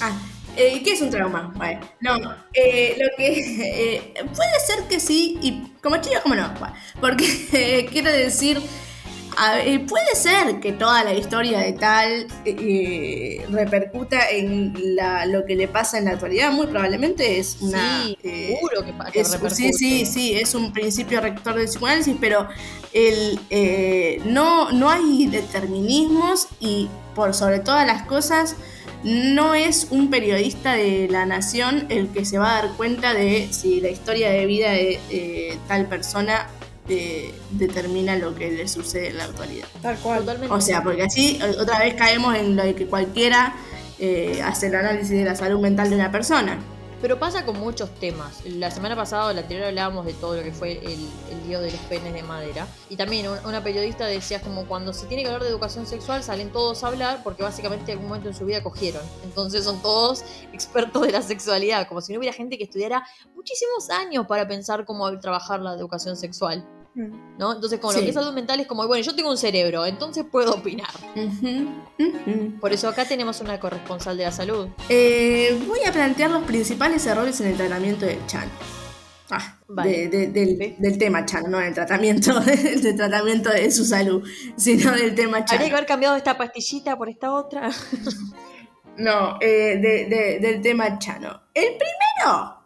[0.00, 0.18] ah,
[0.60, 1.52] eh, ¿Qué es un trauma?
[1.56, 6.52] Bueno, no, eh, lo que eh, puede ser que sí, y como chica, como no,
[7.00, 8.60] porque quiero decir,
[9.88, 12.26] puede ser que toda la historia de tal
[13.50, 14.74] repercuta en
[15.28, 18.04] lo que le pasa en la actualidad, muy probablemente es una...
[18.04, 19.50] Sí, seguro que, pasa.
[19.50, 22.48] Sí, sí, sí, es un principio rector del psicoanálisis, pero
[22.92, 23.40] el,
[24.26, 28.56] no, no hay determinismos y por sobre todas las cosas
[29.02, 33.48] no es un periodista de la nación el que se va a dar cuenta de
[33.50, 36.46] si la historia de vida de tal persona
[36.92, 39.68] eh, determina lo que le sucede en la actualidad.
[39.80, 40.20] Tal cual.
[40.20, 40.52] Totalmente.
[40.52, 43.54] O sea, porque así otra vez caemos en lo de que cualquiera
[44.00, 46.58] eh, hace el análisis de la salud mental de una persona.
[47.00, 48.44] Pero pasa con muchos temas.
[48.44, 51.60] La semana pasada o la anterior hablábamos de todo lo que fue el, el lío
[51.60, 52.66] de los penes de madera.
[52.88, 56.52] Y también una periodista decía como cuando se tiene que hablar de educación sexual salen
[56.52, 59.02] todos a hablar porque básicamente en algún momento en su vida cogieron.
[59.24, 61.88] Entonces son todos expertos de la sexualidad.
[61.88, 66.16] Como si no hubiera gente que estudiara muchísimos años para pensar cómo trabajar la educación
[66.16, 66.66] sexual.
[66.94, 67.54] ¿No?
[67.54, 70.24] Entonces, como lo que es salud mental es como, bueno, yo tengo un cerebro, entonces
[70.30, 70.90] puedo opinar.
[72.60, 74.68] Por eso acá tenemos una corresponsal de la salud.
[74.88, 78.48] Eh, voy a plantear los principales errores en el tratamiento del Chan.
[79.32, 85.44] Ah, del, tema Chan, no del tratamiento, del tratamiento de su salud, sino del tema
[85.44, 85.56] Chan.
[85.56, 87.70] Habría que haber cambiado esta pastillita por esta otra.
[88.96, 91.42] no, eh, del tema Chano.
[91.54, 92.59] El primero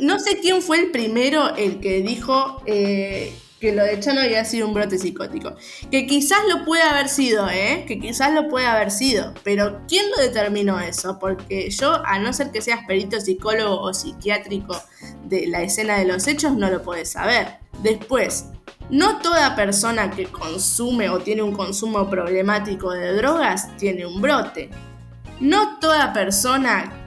[0.00, 4.44] no sé quién fue el primero el que dijo eh, que lo de Chano había
[4.44, 5.54] sido un brote psicótico.
[5.90, 7.84] Que quizás lo puede haber sido, ¿eh?
[7.86, 9.34] Que quizás lo puede haber sido.
[9.44, 11.18] Pero ¿quién lo determinó eso?
[11.18, 14.80] Porque yo, a no ser que seas perito psicólogo o psiquiátrico
[15.24, 17.58] de la escena de los hechos, no lo puedes saber.
[17.82, 18.46] Después,
[18.88, 24.70] no toda persona que consume o tiene un consumo problemático de drogas tiene un brote.
[25.38, 26.99] No toda persona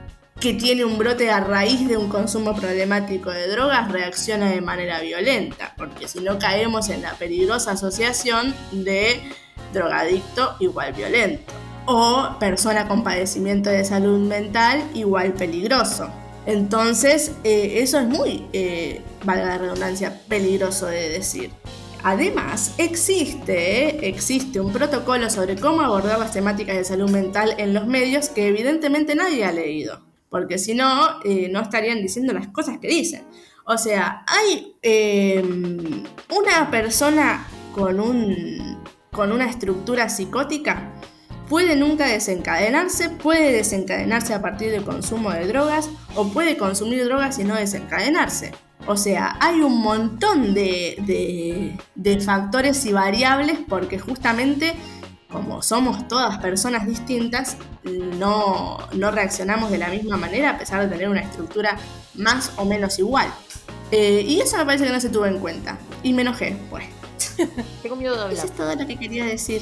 [0.44, 5.00] que tiene un brote a raíz de un consumo problemático de drogas reacciona de manera
[5.00, 9.22] violenta, porque si no caemos en la peligrosa asociación de
[9.72, 11.50] drogadicto igual violento
[11.86, 16.10] o persona con padecimiento de salud mental igual peligroso.
[16.44, 21.52] Entonces, eh, eso es muy, eh, valga la redundancia, peligroso de decir.
[22.02, 27.86] Además, existe, existe un protocolo sobre cómo abordar las temáticas de salud mental en los
[27.86, 30.02] medios que evidentemente nadie ha leído,
[30.34, 33.22] porque si no, eh, no estarían diciendo las cosas que dicen.
[33.66, 40.90] O sea, hay em, una persona con, un, con una estructura psicótica
[41.48, 47.38] puede nunca desencadenarse, puede desencadenarse a partir del consumo de drogas o puede consumir drogas
[47.38, 48.50] y no desencadenarse.
[48.86, 51.78] O sea, hay un montón de,
[52.24, 54.74] factores y variables porque justamente
[55.34, 61.08] como somos todas personas distintas, no, reaccionamos de la misma manera a pesar de tener
[61.08, 61.76] una estructura
[62.14, 63.34] más o menos igual.
[63.90, 65.76] Eh, y eso me parece que no se tuvo en cuenta.
[66.04, 66.84] Y me enojé, pues.
[67.82, 68.38] Tengo miedo de hablar.
[68.38, 69.60] Eso es todo lo que quería decir.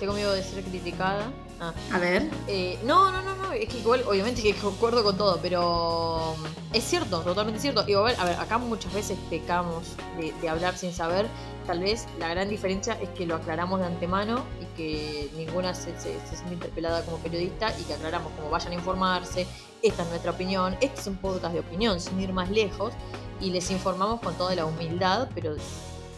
[0.00, 1.30] Tengo miedo de ser criticada.
[1.62, 1.72] Ah.
[1.92, 2.28] A ver.
[2.48, 6.74] Eh, no, no, no, no, es que igual, obviamente que concuerdo con todo, pero mm,
[6.74, 7.84] es cierto, totalmente cierto.
[7.86, 9.84] Y a ver, a ver acá muchas veces pecamos
[10.18, 11.26] de, hablar sin saber.
[11.66, 14.42] Tal vez la gran diferencia es que lo aclaramos de antemano
[14.76, 19.46] que ninguna se, se, siente interpelada como periodista y que aclaramos como vayan a informarse.
[19.82, 20.76] Esta es nuestra opinión.
[20.80, 22.92] Este es un podcast de opinión, sin ir más lejos.
[23.40, 25.56] Y les informamos con toda la humildad, pero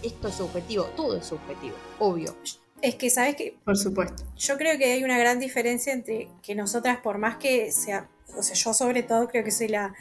[0.03, 2.37] esto es subjetivo, todo es subjetivo, obvio.
[2.83, 3.57] Es que, ¿sabes qué?
[3.65, 4.25] Por supuesto.
[4.37, 8.43] Yo creo que hay una gran diferencia entre que nosotras, por más que sea, o
[8.43, 9.95] sea, yo sobre todo creo que soy la,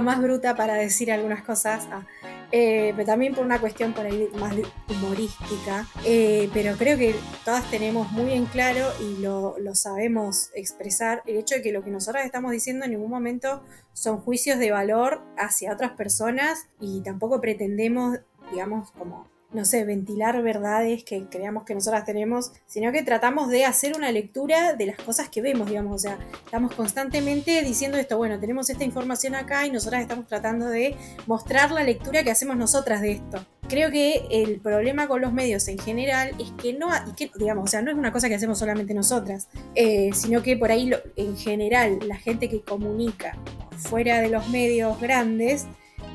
[0.00, 2.06] más bruta para decir algunas cosas, ah,
[2.52, 4.54] eh, pero también por una cuestión por ahí más
[4.88, 11.22] humorística, eh, pero creo que todas tenemos muy en claro y lo, lo sabemos expresar
[11.26, 14.72] el hecho de que lo que nosotras estamos diciendo en ningún momento son juicios de
[14.72, 18.18] valor hacia otras personas y tampoco pretendemos,
[18.50, 23.64] digamos, como no sé, ventilar verdades que creamos que nosotras tenemos, sino que tratamos de
[23.64, 28.16] hacer una lectura de las cosas que vemos, digamos, o sea, estamos constantemente diciendo esto,
[28.16, 32.56] bueno, tenemos esta información acá y nosotras estamos tratando de mostrar la lectura que hacemos
[32.56, 33.44] nosotras de esto.
[33.68, 37.64] Creo que el problema con los medios en general es que no, y que, digamos,
[37.64, 40.90] o sea, no es una cosa que hacemos solamente nosotras, eh, sino que por ahí
[41.16, 43.36] en general la gente que comunica
[43.76, 45.66] fuera de los medios grandes,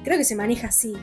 [0.04, 0.96] creo que se maneja así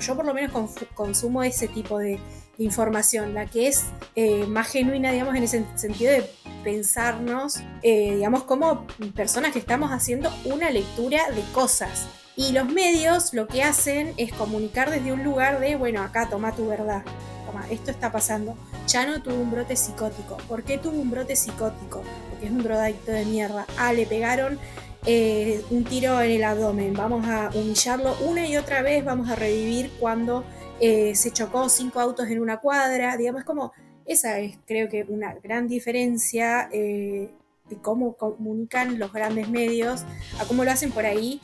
[0.00, 0.52] yo por lo menos
[0.94, 2.18] consumo ese tipo de
[2.58, 6.30] información, la que es eh, más genuina, digamos, en ese sentido de
[6.64, 12.08] pensarnos, eh, digamos, como personas que estamos haciendo una lectura de cosas.
[12.36, 16.52] Y los medios lo que hacen es comunicar desde un lugar de, bueno, acá toma
[16.52, 17.02] tu verdad,
[17.44, 18.56] toma, esto está pasando.
[18.86, 20.38] Chano tuvo un brote psicótico.
[20.48, 22.02] ¿Por qué tuvo un brote psicótico?
[22.30, 23.66] Porque es un drogadicto de mierda.
[23.78, 24.58] Ah, le pegaron
[25.06, 29.34] eh, un tiro en el abdomen, vamos a humillarlo una y otra vez, vamos a
[29.34, 30.44] revivir cuando
[30.80, 33.72] eh, se chocó cinco autos en una cuadra, digamos, como
[34.04, 37.30] esa es creo que una gran diferencia eh,
[37.68, 40.02] de cómo comunican los grandes medios
[40.40, 41.40] a cómo lo hacen por ahí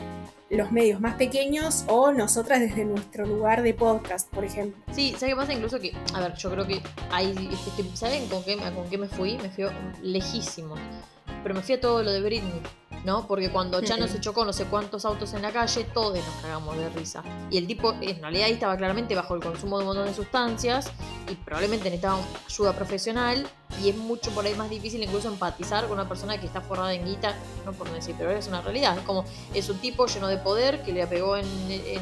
[0.51, 4.83] los medios más pequeños o nosotras desde nuestro lugar de podcast, por ejemplo.
[4.93, 5.53] Sí, ¿sabes qué pasa?
[5.53, 9.09] Incluso que, a ver, yo creo que hay, este, ¿saben con qué, con qué me
[9.09, 9.37] fui?
[9.39, 9.67] Me fui
[10.03, 10.75] lejísimo,
[11.43, 12.63] pero me fui a todo lo de Britney.
[13.05, 13.27] ¿No?
[13.27, 16.77] Porque cuando Chano se chocó no sé cuántos autos en la calle, todos nos cagamos
[16.77, 17.23] de risa.
[17.51, 20.15] Y el tipo, en realidad ahí estaba claramente bajo el consumo de un montón de
[20.15, 20.91] sustancias
[21.31, 23.47] y probablemente necesitaba ayuda profesional
[23.83, 26.93] y es mucho por ahí más difícil incluso empatizar con una persona que está forrada
[26.95, 27.35] en guita,
[27.65, 28.97] no por decir, pero es una realidad.
[28.97, 31.49] Es como, es un tipo lleno de poder que le apegó en,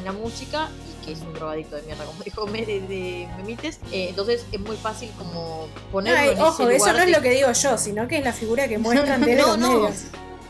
[0.03, 0.69] la música
[1.01, 3.79] y que es un drogadicto de mierda, como dijo Mere de Memites.
[3.91, 7.51] Eh, entonces es muy fácil como ponerlo en Ojo, eso no es lo que digo
[7.51, 10.03] yo, sino que es la figura que muestran de los medios.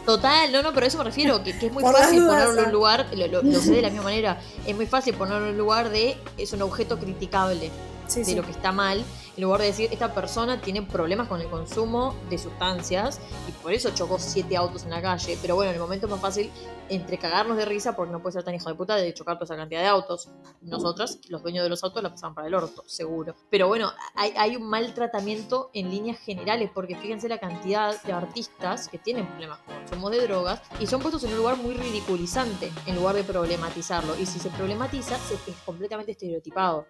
[0.08, 2.72] Total, no, no, pero a eso me refiero, que, es muy fácil ponerlo en un
[2.72, 6.15] lugar, lo, sé de la misma manera, es muy fácil ponerlo en un lugar de,
[6.38, 7.70] es un objeto criticable
[8.15, 9.04] de lo que está mal,
[9.36, 13.72] en lugar de decir, esta persona tiene problemas con el consumo de sustancias y por
[13.72, 15.38] eso chocó siete autos en la calle.
[15.41, 16.50] Pero bueno, en el momento es más fácil
[16.89, 19.46] entre cagarnos de risa, porque no puede ser tan hijo de puta de chocar toda
[19.46, 20.30] esa cantidad de autos.
[20.62, 23.36] Nosotras, los dueños de los autos, la pasan para el orto, seguro.
[23.50, 28.13] Pero bueno, hay, hay un mal tratamiento en líneas generales, porque fíjense la cantidad de
[28.13, 31.74] artistas que tienen problemas con consumo de drogas y son puestos en un lugar muy
[31.74, 34.17] ridiculizante en lugar de problematizarlo.
[34.20, 36.88] Y si se problematiza, se es completamente estereotipado.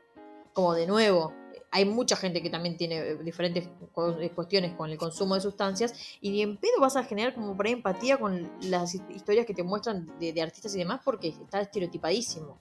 [0.58, 1.34] Como de nuevo,
[1.70, 5.94] hay mucha gente que también tiene eh, diferentes eh, cuestiones con el consumo de sustancias
[6.20, 9.62] y ni en pedo vas a generar como por empatía con las historias que te
[9.62, 12.60] muestran de, artistas y demás porque está estereotipadísimo.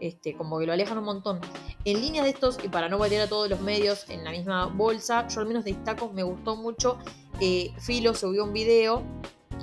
[0.00, 1.40] Este, como que lo alejan un montón.
[1.84, 4.66] En línea de estos, y para no meter a todos los medios en la misma
[4.66, 6.98] bolsa, yo al menos destaco, me gustó mucho,
[7.40, 9.04] eh, Filo subió un video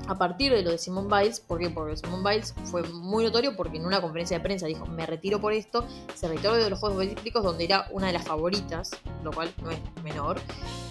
[0.08, 1.69] a partir de lo de Simone Biles, ¿por qué?
[1.69, 5.39] Porque Simone Biles fue muy notorio porque en una conferencia de prensa dijo, me retiro
[5.39, 8.91] por esto, se retiró de los Juegos Olímpicos donde era una de las favoritas,
[9.23, 10.39] lo cual no es menor.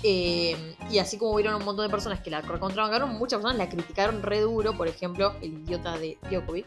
[0.03, 3.69] Eh, y así como hubieron un montón de personas que la contrabancaron, muchas personas la
[3.69, 6.67] criticaron re duro, por ejemplo, el idiota de Djokovic,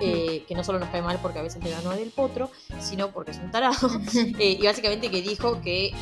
[0.00, 3.10] eh, que no solo nos cae mal porque a veces le ganó del potro, sino
[3.10, 3.74] porque es un tarado,
[4.38, 5.92] Eh, y básicamente que dijo que...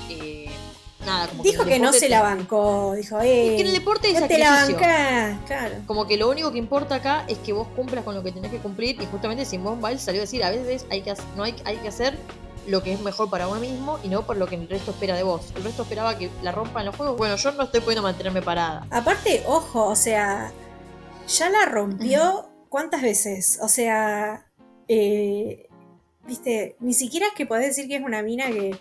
[1.05, 2.95] Nada, como Dijo que no se la bancó.
[2.95, 3.49] Dijo, eh.
[3.49, 5.75] Es que en el deporte hay no te la bancás, claro.
[5.87, 8.51] Como que lo único que importa acá es que vos cumplas con lo que tenés
[8.51, 11.55] que cumplir y justamente Simone Biles salió a decir a veces hay que, no hay,
[11.65, 12.17] hay que hacer
[12.67, 15.17] lo que es mejor para uno mismo y no por lo que el resto espera
[15.17, 15.53] de vos.
[15.57, 17.17] El resto esperaba que la rompa en los juegos.
[17.17, 18.87] Bueno, yo no estoy pudiendo mantenerme parada.
[18.91, 20.53] Aparte, ojo, o sea,
[21.27, 23.59] ya la rompió cuántas veces.
[23.63, 24.47] O sea,
[24.89, 25.69] eh,
[26.27, 28.79] viste, ni siquiera es que podés decir que es una mina que,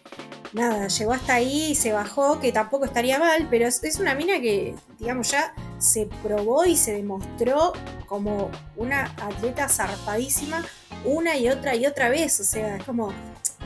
[0.54, 4.40] nada, llegó hasta ahí y se bajó, que tampoco estaría mal, pero es, una mina
[4.42, 7.74] que, digamos, ya se probó y se demostró
[8.06, 10.66] como una atleta zarpadísima
[11.06, 12.40] una y otra y otra vez.
[12.40, 13.14] O sea, es como,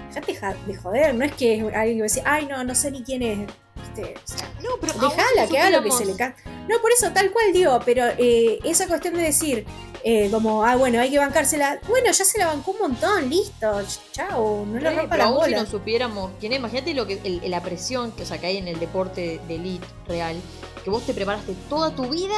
[0.09, 2.75] dejate ja- de joder, no es que alguien que va a decir, ay, no, no
[2.75, 3.49] sé ni quién es.
[3.95, 6.41] Viste, o sea, No, pero Dejala que haga lo que se le canta.
[6.67, 9.65] No, por eso, tal cual digo, pero eh, esa cuestión de decir,
[10.03, 11.79] eh, como, ah, bueno, hay que bancársela.
[11.87, 15.45] Bueno, ya se la bancó un montón, listo, ch- chao, no Sí, rompa pero aún
[15.45, 18.47] si no supiéramos quién es, imagínate lo que el- la presión que, o sea, que
[18.47, 20.35] hay en el deporte de elite real,
[20.83, 22.35] que vos te preparaste toda tu vida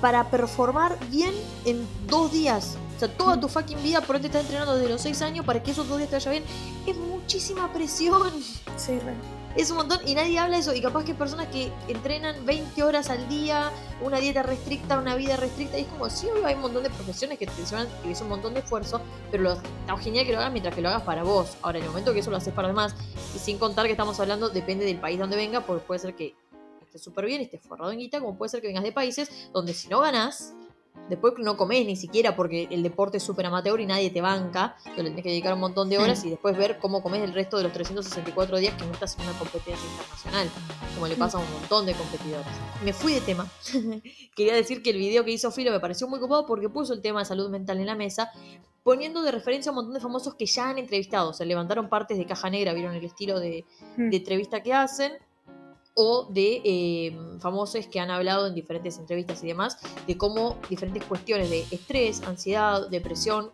[0.00, 1.32] para performar bien
[1.64, 2.76] en dos días.
[2.96, 5.44] O sea, toda tu fucking vida por ahí te estás entrenando desde los seis años
[5.46, 6.44] para que esos dos días te vaya bien.
[6.86, 8.30] Es muchísima presión.
[8.76, 9.14] Sí, re.
[9.56, 10.74] Es un montón y nadie habla de eso.
[10.74, 15.36] Y capaz que personas que entrenan 20 horas al día, una dieta restricta, una vida
[15.36, 15.78] restricta.
[15.78, 18.28] Y es como, sí, hay un montón de profesiones que te llevan que es un
[18.28, 21.24] montón de esfuerzo, pero lo, está genial que lo hagas mientras que lo hagas para
[21.24, 21.56] vos.
[21.62, 22.94] Ahora, en el momento que eso lo haces para demás,
[23.34, 26.34] y sin contar que estamos hablando, depende del país donde venga, porque puede ser que
[26.80, 29.74] estés súper bien, estés forrado en guita, como puede ser que vengas de países donde
[29.74, 30.54] si no ganás,
[31.10, 34.76] después no comes ni siquiera porque el deporte es súper amateur y nadie te banca,
[34.96, 37.34] que le tenés que dedicar un montón de horas y después ver cómo comes el
[37.34, 40.48] resto de los 364 días que no estás en una competencia internacional,
[40.94, 42.46] como le pasa a un montón de competidores.
[42.84, 43.46] Me fui de tema.
[44.34, 47.02] Quería decir que el video que hizo Filo me pareció muy copado porque puso el
[47.02, 48.30] tema de salud mental en la mesa,
[48.82, 51.32] poniendo de referencia a un montón de famosos que ya han entrevistado.
[51.34, 53.64] Se levantaron partes de caja negra, vieron el estilo de,
[53.96, 54.10] Mm.
[54.10, 55.12] de entrevista que hacen
[56.02, 61.04] o de eh, famosos que han hablado en diferentes entrevistas y demás de cómo diferentes
[61.04, 63.50] cuestiones de estrés, ansiedad, depresión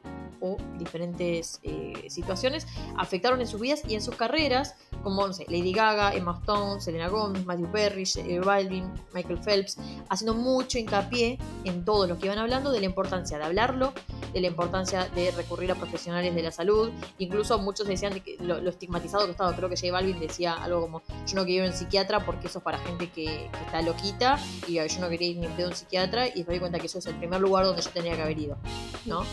[0.46, 6.14] o diferentes eh, situaciones afectaron en sus vidas y en sus carreras, como Lady Gaga,
[6.14, 8.04] Emma Stone, Selena Gomez, Matthew Perry,
[8.44, 9.76] Balvin, Michael Phelps,
[10.08, 13.92] haciendo mucho hincapié en todo lo que iban hablando de la importancia de hablarlo,
[14.32, 18.70] de la importancia de recurrir a profesionales de la salud, incluso muchos decían lo, lo
[18.70, 21.72] estigmatizado que estaba, creo que J Balvin decía algo como yo no quería ir a
[21.72, 25.38] un psiquiatra porque eso es para gente que, está loquita y yo no quería ir
[25.38, 27.82] ni a un psiquiatra y después di cuenta que eso es el primer lugar donde
[27.82, 28.56] yo tendría que haber ido,
[29.04, 29.24] ¿no?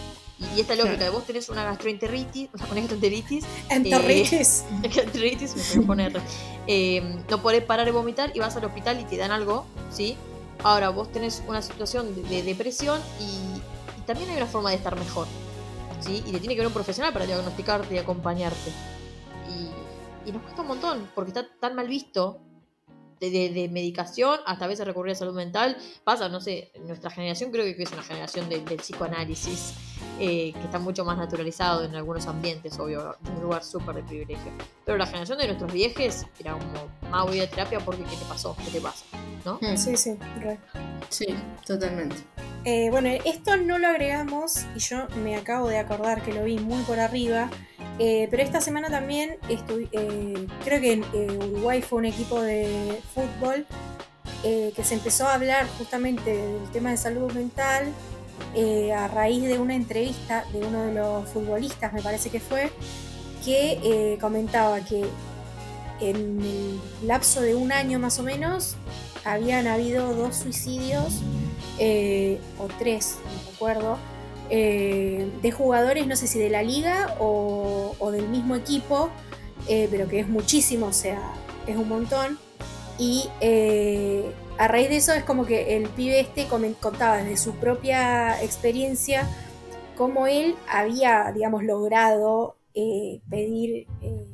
[0.52, 4.64] Y, y esta lógica de vos tenés una gastroenteritis, una gastroenteritis, Entorritis.
[4.82, 6.22] gastroenteritis, me poner,
[6.68, 10.16] eh, no podés parar de vomitar y vas al hospital y te dan algo, ¿sí?
[10.64, 13.24] Ahora vos tenés una situación de, de depresión y,
[14.00, 15.28] y también hay una forma de estar mejor,
[16.00, 16.24] ¿sí?
[16.26, 18.72] Y te tiene que ver un profesional para diagnosticarte y acompañarte.
[19.50, 22.40] Y, y nos cuesta un montón, porque está tan mal visto.
[23.20, 25.78] De, de- de medicación hasta a veces recurrir a salud mental.
[26.04, 29.76] Pasa, no sé, nuestra generación creo que es una generación de- del psicoanálisis,
[30.20, 34.04] eh, que está mucho más naturalizado en algunos ambientes, obvio, en un lugar súper de
[34.04, 34.52] privilegio.
[34.86, 38.26] Pero la generación de nuestros viejes era como, más voy a terapia porque ¿qué te
[38.26, 38.56] pasó?
[38.64, 39.06] ¿Qué te pasa?
[39.46, 39.60] ¿No?
[39.62, 40.58] Mm, Sí, sí, re.
[41.10, 41.26] Sí,
[41.66, 42.16] totalmente.
[42.66, 46.58] Eh, bueno, esto no lo agregamos y yo me acabo de acordar que lo vi
[46.60, 47.50] muy por arriba.
[48.00, 53.00] eh, pero esta semana también eh, creo que en eh, Uruguay fue un equipo de
[53.14, 53.66] fútbol
[54.44, 57.94] eh, que se empezó a hablar justamente del tema de salud mental
[58.56, 62.72] eh, a raíz de una entrevista de uno de los futbolistas, me parece que fue,
[63.44, 65.06] que eh, comentaba que
[66.00, 68.76] en el lapso de un año más o menos
[69.26, 71.22] habían habido dos suicidios
[71.80, 73.98] eh, o tres, no recuerdo,
[74.50, 79.10] eh, de jugadores, no sé si de la liga o, del mismo equipo,
[79.68, 81.34] pero que es muchísimo, o sea,
[81.66, 82.38] es un montón.
[83.00, 83.28] Y
[84.58, 89.28] a raíz de eso es como que el pibe este contaba desde su propia experiencia
[89.96, 94.28] cómo él había, digamos, logrado eh, pedir, eh,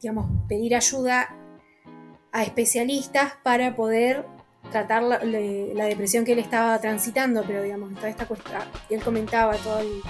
[0.00, 1.36] digamos, pedir ayuda
[2.32, 4.26] a especialistas para poder
[4.70, 5.18] tratar la,
[5.84, 10.02] depresión que él estaba transitando, pero digamos, toda esta cuestión, él comentaba todo el-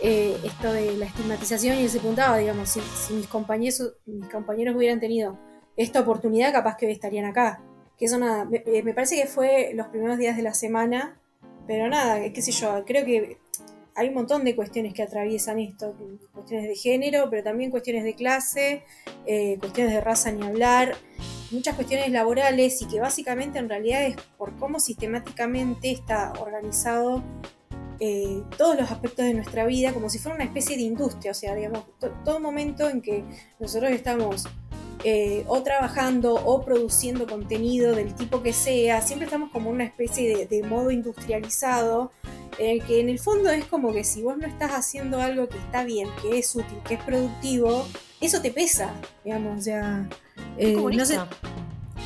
[0.00, 4.28] eh, esto de la estigmatización y él se preguntaba, digamos, si, si mis, compañeros, mis
[4.28, 5.38] compañeros hubieran tenido
[5.76, 7.62] esta oportunidad, capaz que hoy estarían acá.
[7.98, 11.20] Que eso nada, me, eh, me parece que fue los primeros días de la semana
[11.66, 13.36] pero nada, qué sé yo, creo que
[13.94, 15.94] hay un montón de cuestiones que atraviesan esto,
[16.32, 18.84] cuestiones de género, pero también cuestiones de clase,
[19.26, 20.94] eh, cuestiones de raza ni hablar,
[21.50, 27.22] muchas cuestiones laborales y que básicamente en realidad es por cómo sistemáticamente está organizado
[28.00, 31.34] eh, todos los aspectos de nuestra vida como si fuera una especie de industria, o
[31.34, 33.24] sea, digamos, to- todo momento en que
[33.60, 34.48] nosotros estamos
[35.04, 40.36] eh, o trabajando o produciendo contenido del tipo que sea, siempre estamos como una especie
[40.36, 42.10] de, de modo industrializado,
[42.58, 45.48] en el que en el fondo es como que si vos no estás haciendo algo
[45.48, 47.86] que está bien, que es útil, que es productivo,
[48.20, 48.92] eso te pesa,
[49.24, 50.08] digamos, sea...
[50.56, 51.18] eh, no sé,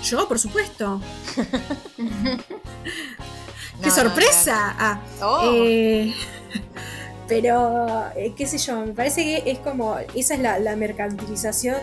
[0.05, 1.01] yo, por supuesto.
[3.82, 4.76] ¡Qué No, sorpresa!
[4.78, 5.26] Ah, no.
[5.30, 6.14] Oh, eh,
[7.28, 11.78] pero, eh, qué sé yo, me parece que es como, esa es la, la mercantilización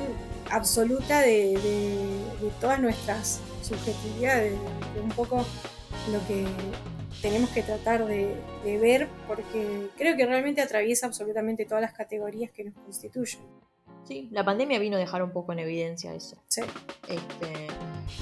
[0.51, 4.53] absoluta de, de- de todas nuestras subjetividades,
[4.95, 5.45] de un poco
[6.11, 6.45] lo que
[7.21, 12.51] tenemos que tratar de, de ver, porque creo que realmente atraviesa absolutamente todas las categorías
[12.51, 13.41] que nos constituyen.
[14.07, 16.37] sí, la pandemia vino a dejar un poco en evidencia eso.
[16.47, 16.61] Sí.
[17.07, 17.67] Este,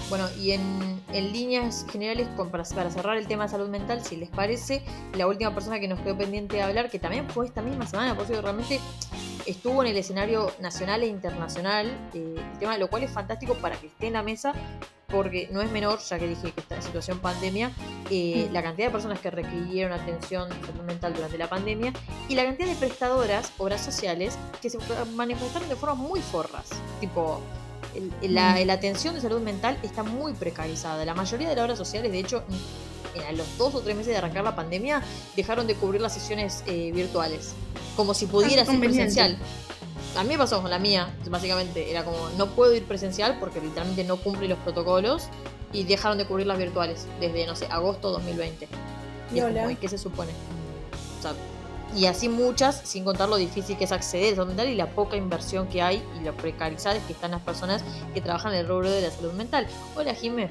[0.10, 4.16] bueno, y en, en líneas generales, para, para cerrar el tema de salud mental, si
[4.16, 4.84] les parece,
[5.16, 8.16] la última persona que nos quedó pendiente de hablar, que también fue esta misma semana,
[8.16, 8.80] por que realmente
[9.46, 13.76] estuvo en el escenario nacional e internacional, eh, el tema, lo cual es fantástico para
[13.76, 14.54] que esté en la mesa,
[15.08, 17.72] porque no es menor, ya que dije que está en situación pandemia,
[18.10, 21.94] eh, la cantidad de personas que requirieron atención salud mental durante la pandemia
[22.28, 24.78] y la cantidad de prestadoras, obras sociales, que se
[25.16, 26.70] manifestaron de forma muy forras.
[27.00, 27.40] Tipo,
[27.98, 28.66] el- el- la, Mm.
[28.68, 31.04] la atención de salud mental está muy precarizada.
[31.06, 32.43] La mayoría de las obras sociales, de hecho,
[33.16, 35.02] en- a los dos o tres meses de arrancar la pandemia,
[35.36, 37.54] dejaron de cubrir las sesiones eh, virtuales.
[37.95, 39.38] Como si pudiera Ah, ser presencial.
[40.16, 41.89] A mí me pasó con la mía, básicamente.
[41.91, 45.24] Era como, no puedo ir presencial porque literalmente no cumple los protocolos
[45.74, 48.68] y dejaron de cubrir las virtuales desde, no sé, agosto 2020.
[49.34, 49.62] Y es Hola.
[49.62, 50.32] como, ¿y qué se supone?
[51.20, 51.34] O sea,
[51.96, 54.88] y así muchas, sin contar lo difícil que es acceder a salud mental y la
[54.88, 57.84] poca inversión que hay y lo precarizadas que están las personas
[58.14, 59.68] que trabajan en el rubro de la salud mental.
[59.96, 60.50] Hola Jime,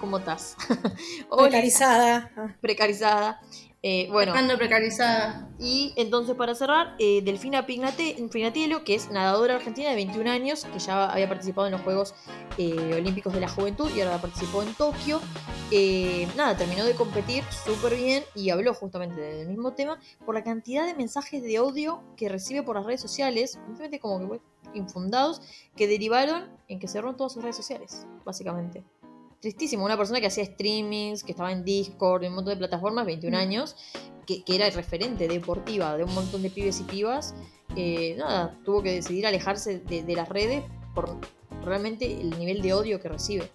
[0.00, 0.56] ¿cómo estás?
[1.28, 2.30] Hola, Precarizada.
[2.60, 3.40] Precarizada.
[3.88, 5.48] Eh, bueno, Estando precarizada.
[5.60, 10.64] y entonces para cerrar, eh, Delfina Pignate- Pignatielo, que es nadadora argentina de 21 años,
[10.72, 12.12] que ya había participado en los Juegos
[12.58, 15.20] eh, Olímpicos de la Juventud y ahora participó en Tokio.
[15.70, 20.42] Eh, nada, terminó de competir súper bien y habló justamente del mismo tema por la
[20.42, 24.40] cantidad de mensajes de odio que recibe por las redes sociales, simplemente como que
[24.74, 25.40] infundados,
[25.76, 28.82] que derivaron en que cerró todas sus redes sociales, básicamente.
[29.40, 33.06] Tristísimo, una persona que hacía streamings, que estaba en Discord, en un montón de plataformas,
[33.06, 33.40] 21 Mm.
[33.40, 33.76] años,
[34.26, 37.34] que, que era referente deportiva de un montón de pibes y pibas,
[37.76, 40.64] eh, nada, tuvo que decidir alejarse de, de las redes
[40.94, 41.16] por
[41.64, 43.50] realmente el nivel de odio que recibe.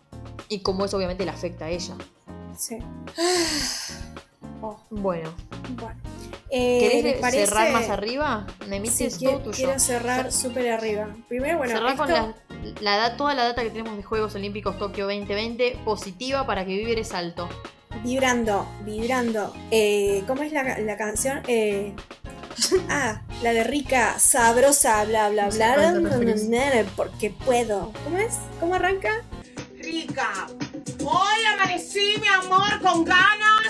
[0.49, 1.95] Y cómo eso obviamente le afecta a ella.
[2.55, 2.77] sí.
[4.61, 5.33] Oh, Bueno,
[5.69, 5.99] bueno.
[6.53, 8.45] Eh, ¿querés cerrar más arriba?
[8.91, 9.55] Sí, quiero, todo tuyo.
[9.55, 11.07] quiero cerrar súper arriba.
[11.29, 12.35] Primero, bueno, Cerrar con la,
[12.81, 16.73] la da- toda la data que tenemos de Juegos Olímpicos Tokio 2020 positiva para que
[16.73, 17.47] vivir es alto.
[18.03, 19.53] vibrando, vibrando.
[19.71, 21.41] Eh, ¿Cómo es la, la canción?
[21.47, 21.93] Eh,
[22.89, 25.75] ah, la de rica, sabrosa, bla, bla, No sé bla,
[26.49, 27.93] na, porque puedo.
[28.03, 28.35] ¿Cómo es?
[28.59, 29.09] ¿Cómo arranca?
[29.81, 30.47] rica.
[31.03, 33.60] Hoy amanecí, mi amor, con ganas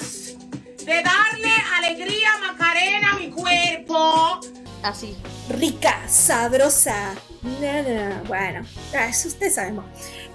[0.86, 4.40] de darle alegría Macarena a mi cuerpo.
[4.84, 5.16] Así.
[5.50, 7.14] Rica, sabrosa.
[8.28, 9.86] Bueno, eso ustedes sabemos.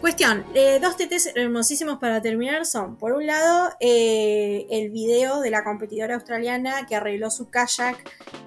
[0.00, 5.50] Cuestión, eh, dos TTs hermosísimos para terminar son, por un lado, eh, el video de
[5.50, 7.96] la competidora australiana que arregló su kayak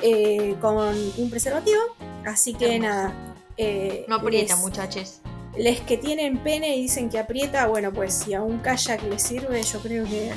[0.02, 0.78] eh, con
[1.18, 1.80] un preservativo.
[2.26, 2.94] Así que Hermoso.
[2.94, 3.36] nada.
[3.58, 5.22] eh, No aprieta, les- muchachos.
[5.60, 9.20] Les que tienen pene y dicen que aprieta, bueno, pues si a un kayak le
[9.20, 10.32] sirve, yo creo que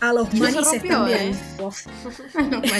[0.00, 0.28] a los
[0.72, 1.32] rompió, también.
[1.32, 1.36] ¿eh?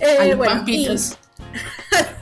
[0.00, 1.12] Eh, A los bueno, papitos.
[1.12, 1.14] y-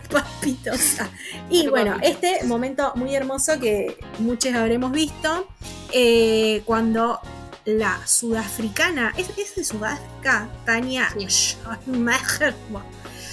[0.13, 1.01] papitos.
[1.01, 1.09] Ah,
[1.51, 5.49] Y bueno, este momento muy hermoso que muchos habremos visto,
[5.93, 7.21] eh, cuando
[7.65, 10.49] la sudafricana, ¿es, es de Sudáfrica?
[10.65, 11.27] Tania Sí.
[11.85, 12.55] Schmacher,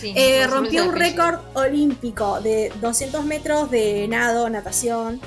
[0.04, 5.20] Sí, eh, rompió un récord olímpico de 200 metros de nado, natación.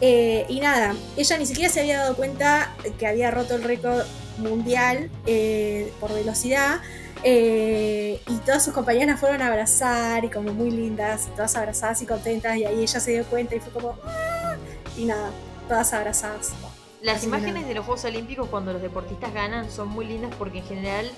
[0.00, 4.02] eh, y nada, ella ni siquiera se había dado cuenta que había roto el récord
[4.38, 6.80] mundial eh, por velocidad.
[7.22, 12.06] eh, y todas sus compañeras fueron a abrazar y como muy lindas, todas abrazadas y
[12.06, 12.56] contentas.
[12.56, 13.98] Y ahí ella se dio cuenta y fue como...
[14.04, 14.56] "Ah",
[14.96, 15.30] Y nada,
[15.68, 16.50] todas abrazadas.
[17.02, 17.68] Las Así imágenes nada.
[17.68, 21.10] de los Juegos Olímpicos cuando los deportistas ganan son muy lindas porque en general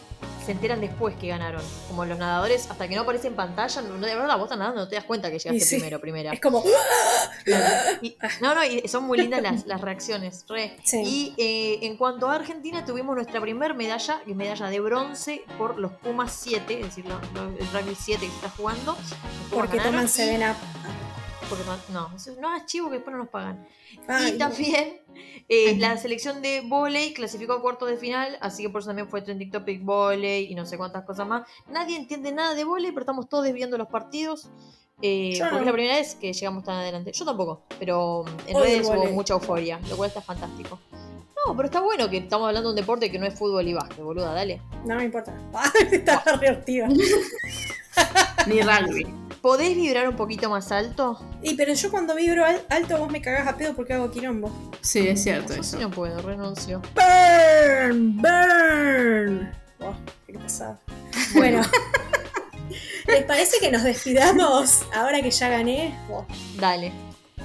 [0.45, 1.63] se enteran después que ganaron.
[1.89, 4.83] Como los nadadores, hasta que no aparece en pantalla, no, de verdad, vos estás nadando,
[4.83, 5.77] no te das cuenta que llegaste sí.
[5.77, 6.33] primero, primera.
[6.33, 6.63] Es como.
[8.03, 10.45] Y- no, no, y son muy lindas las, las reacciones.
[10.49, 10.77] re.
[10.85, 11.03] Sí.
[11.05, 15.43] Y eh, en cuanto a Argentina, tuvimos nuestra primera medalla, que es medalla de bronce
[15.59, 18.97] por los Pumas 7, es decir, el rugby 7 que se está jugando.
[19.51, 20.57] Porque toman y- Seven Up.
[21.57, 23.67] Porque no, no, eso- no hagas chivo que después no nos pagan.
[24.09, 25.01] Ay, y también
[25.49, 29.09] eh, la selección de volei clasificó a cuartos de final, así que por eso también
[29.09, 31.47] fue trending topic volei y no sé cuántas cosas más.
[31.69, 34.49] Nadie entiende nada de volei, pero estamos todos viendo los partidos.
[35.03, 35.61] eh, porque no.
[35.61, 37.13] es la primera vez que llegamos tan adelante.
[37.13, 40.79] Yo tampoco, pero en redes hubo mucha euforia, lo cual está fantástico.
[41.47, 43.75] No, pero está bueno que estamos hablando de un deporte que no es fútbol y
[43.75, 44.61] básquet, boluda, dale.
[44.85, 45.35] No me importa.
[45.91, 46.89] Estaba reactiva.
[48.47, 49.07] Ni rugby.
[49.41, 51.19] ¿Podés vibrar un poquito más alto?
[51.43, 54.53] Y pero yo cuando vibro al- alto vos me cagás a pedo porque hago quilombo.
[54.83, 55.77] Sí, es cierto Yo eso.
[55.77, 56.81] sí no puedo, renuncio.
[56.95, 59.51] Burn, burn.
[59.81, 59.95] Oh,
[60.29, 60.79] qué pasada.
[61.35, 61.61] Bueno.
[63.09, 65.99] ¿Les parece que nos despidamos ahora que ya gané?
[66.09, 66.25] Oh,
[66.59, 66.93] Dale.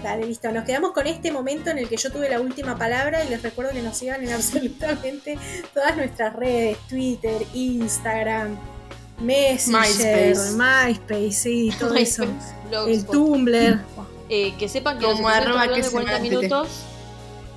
[0.09, 0.51] Dale, listo.
[0.51, 3.41] Nos quedamos con este momento en el que yo tuve la última palabra y les
[3.41, 5.37] recuerdo que nos sigan en absolutamente
[5.73, 8.57] todas nuestras redes, Twitter, Instagram,
[9.19, 10.55] Messenger, MySpace.
[10.55, 12.25] MySpace, sí, todo eso.
[12.25, 13.11] MySpace, El Blogspot.
[13.13, 13.79] Tumblr.
[14.29, 16.29] Eh, que sepan que Como arroba que de se 40 mate.
[16.29, 16.67] minutos.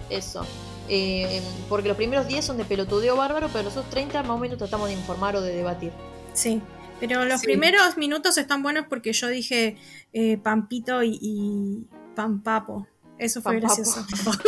[0.09, 0.47] Eso.
[0.89, 4.39] Eh, porque los primeros 10 son de pelotudeo bárbaro, pero los otros 30 más o
[4.39, 5.93] menos tratamos de informar o de debatir.
[6.33, 6.61] Sí.
[6.99, 7.47] Pero los Sí.
[7.47, 9.77] primeros minutos están buenos porque yo dije
[10.13, 11.85] eh, Pampito y, y
[12.15, 12.87] Pampapo.
[13.19, 13.83] Eso fue Pampapo.
[13.83, 14.07] gracioso.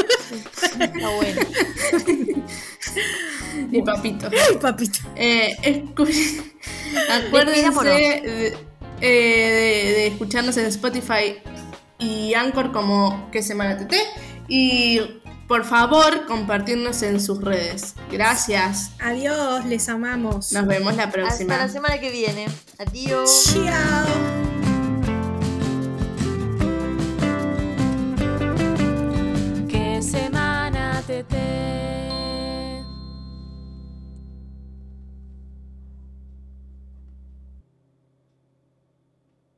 [0.80, 1.40] Está bueno.
[3.70, 4.30] Mi papito.
[4.60, 4.98] Papito.
[5.16, 5.56] Eh,
[7.26, 8.56] Acuérdense de, eh,
[9.00, 11.36] de- de escucharnos en Spotify
[11.98, 13.94] y Anchor como que semana TT.
[14.48, 15.00] Y
[15.48, 17.94] por favor, compartirnos en sus redes.
[18.10, 18.92] Gracias.
[19.00, 20.52] Adiós, les amamos.
[20.52, 21.54] Nos vemos la próxima.
[21.54, 22.46] Hasta la semana que viene.
[22.78, 23.52] Adiós.
[23.54, 24.51] Chao.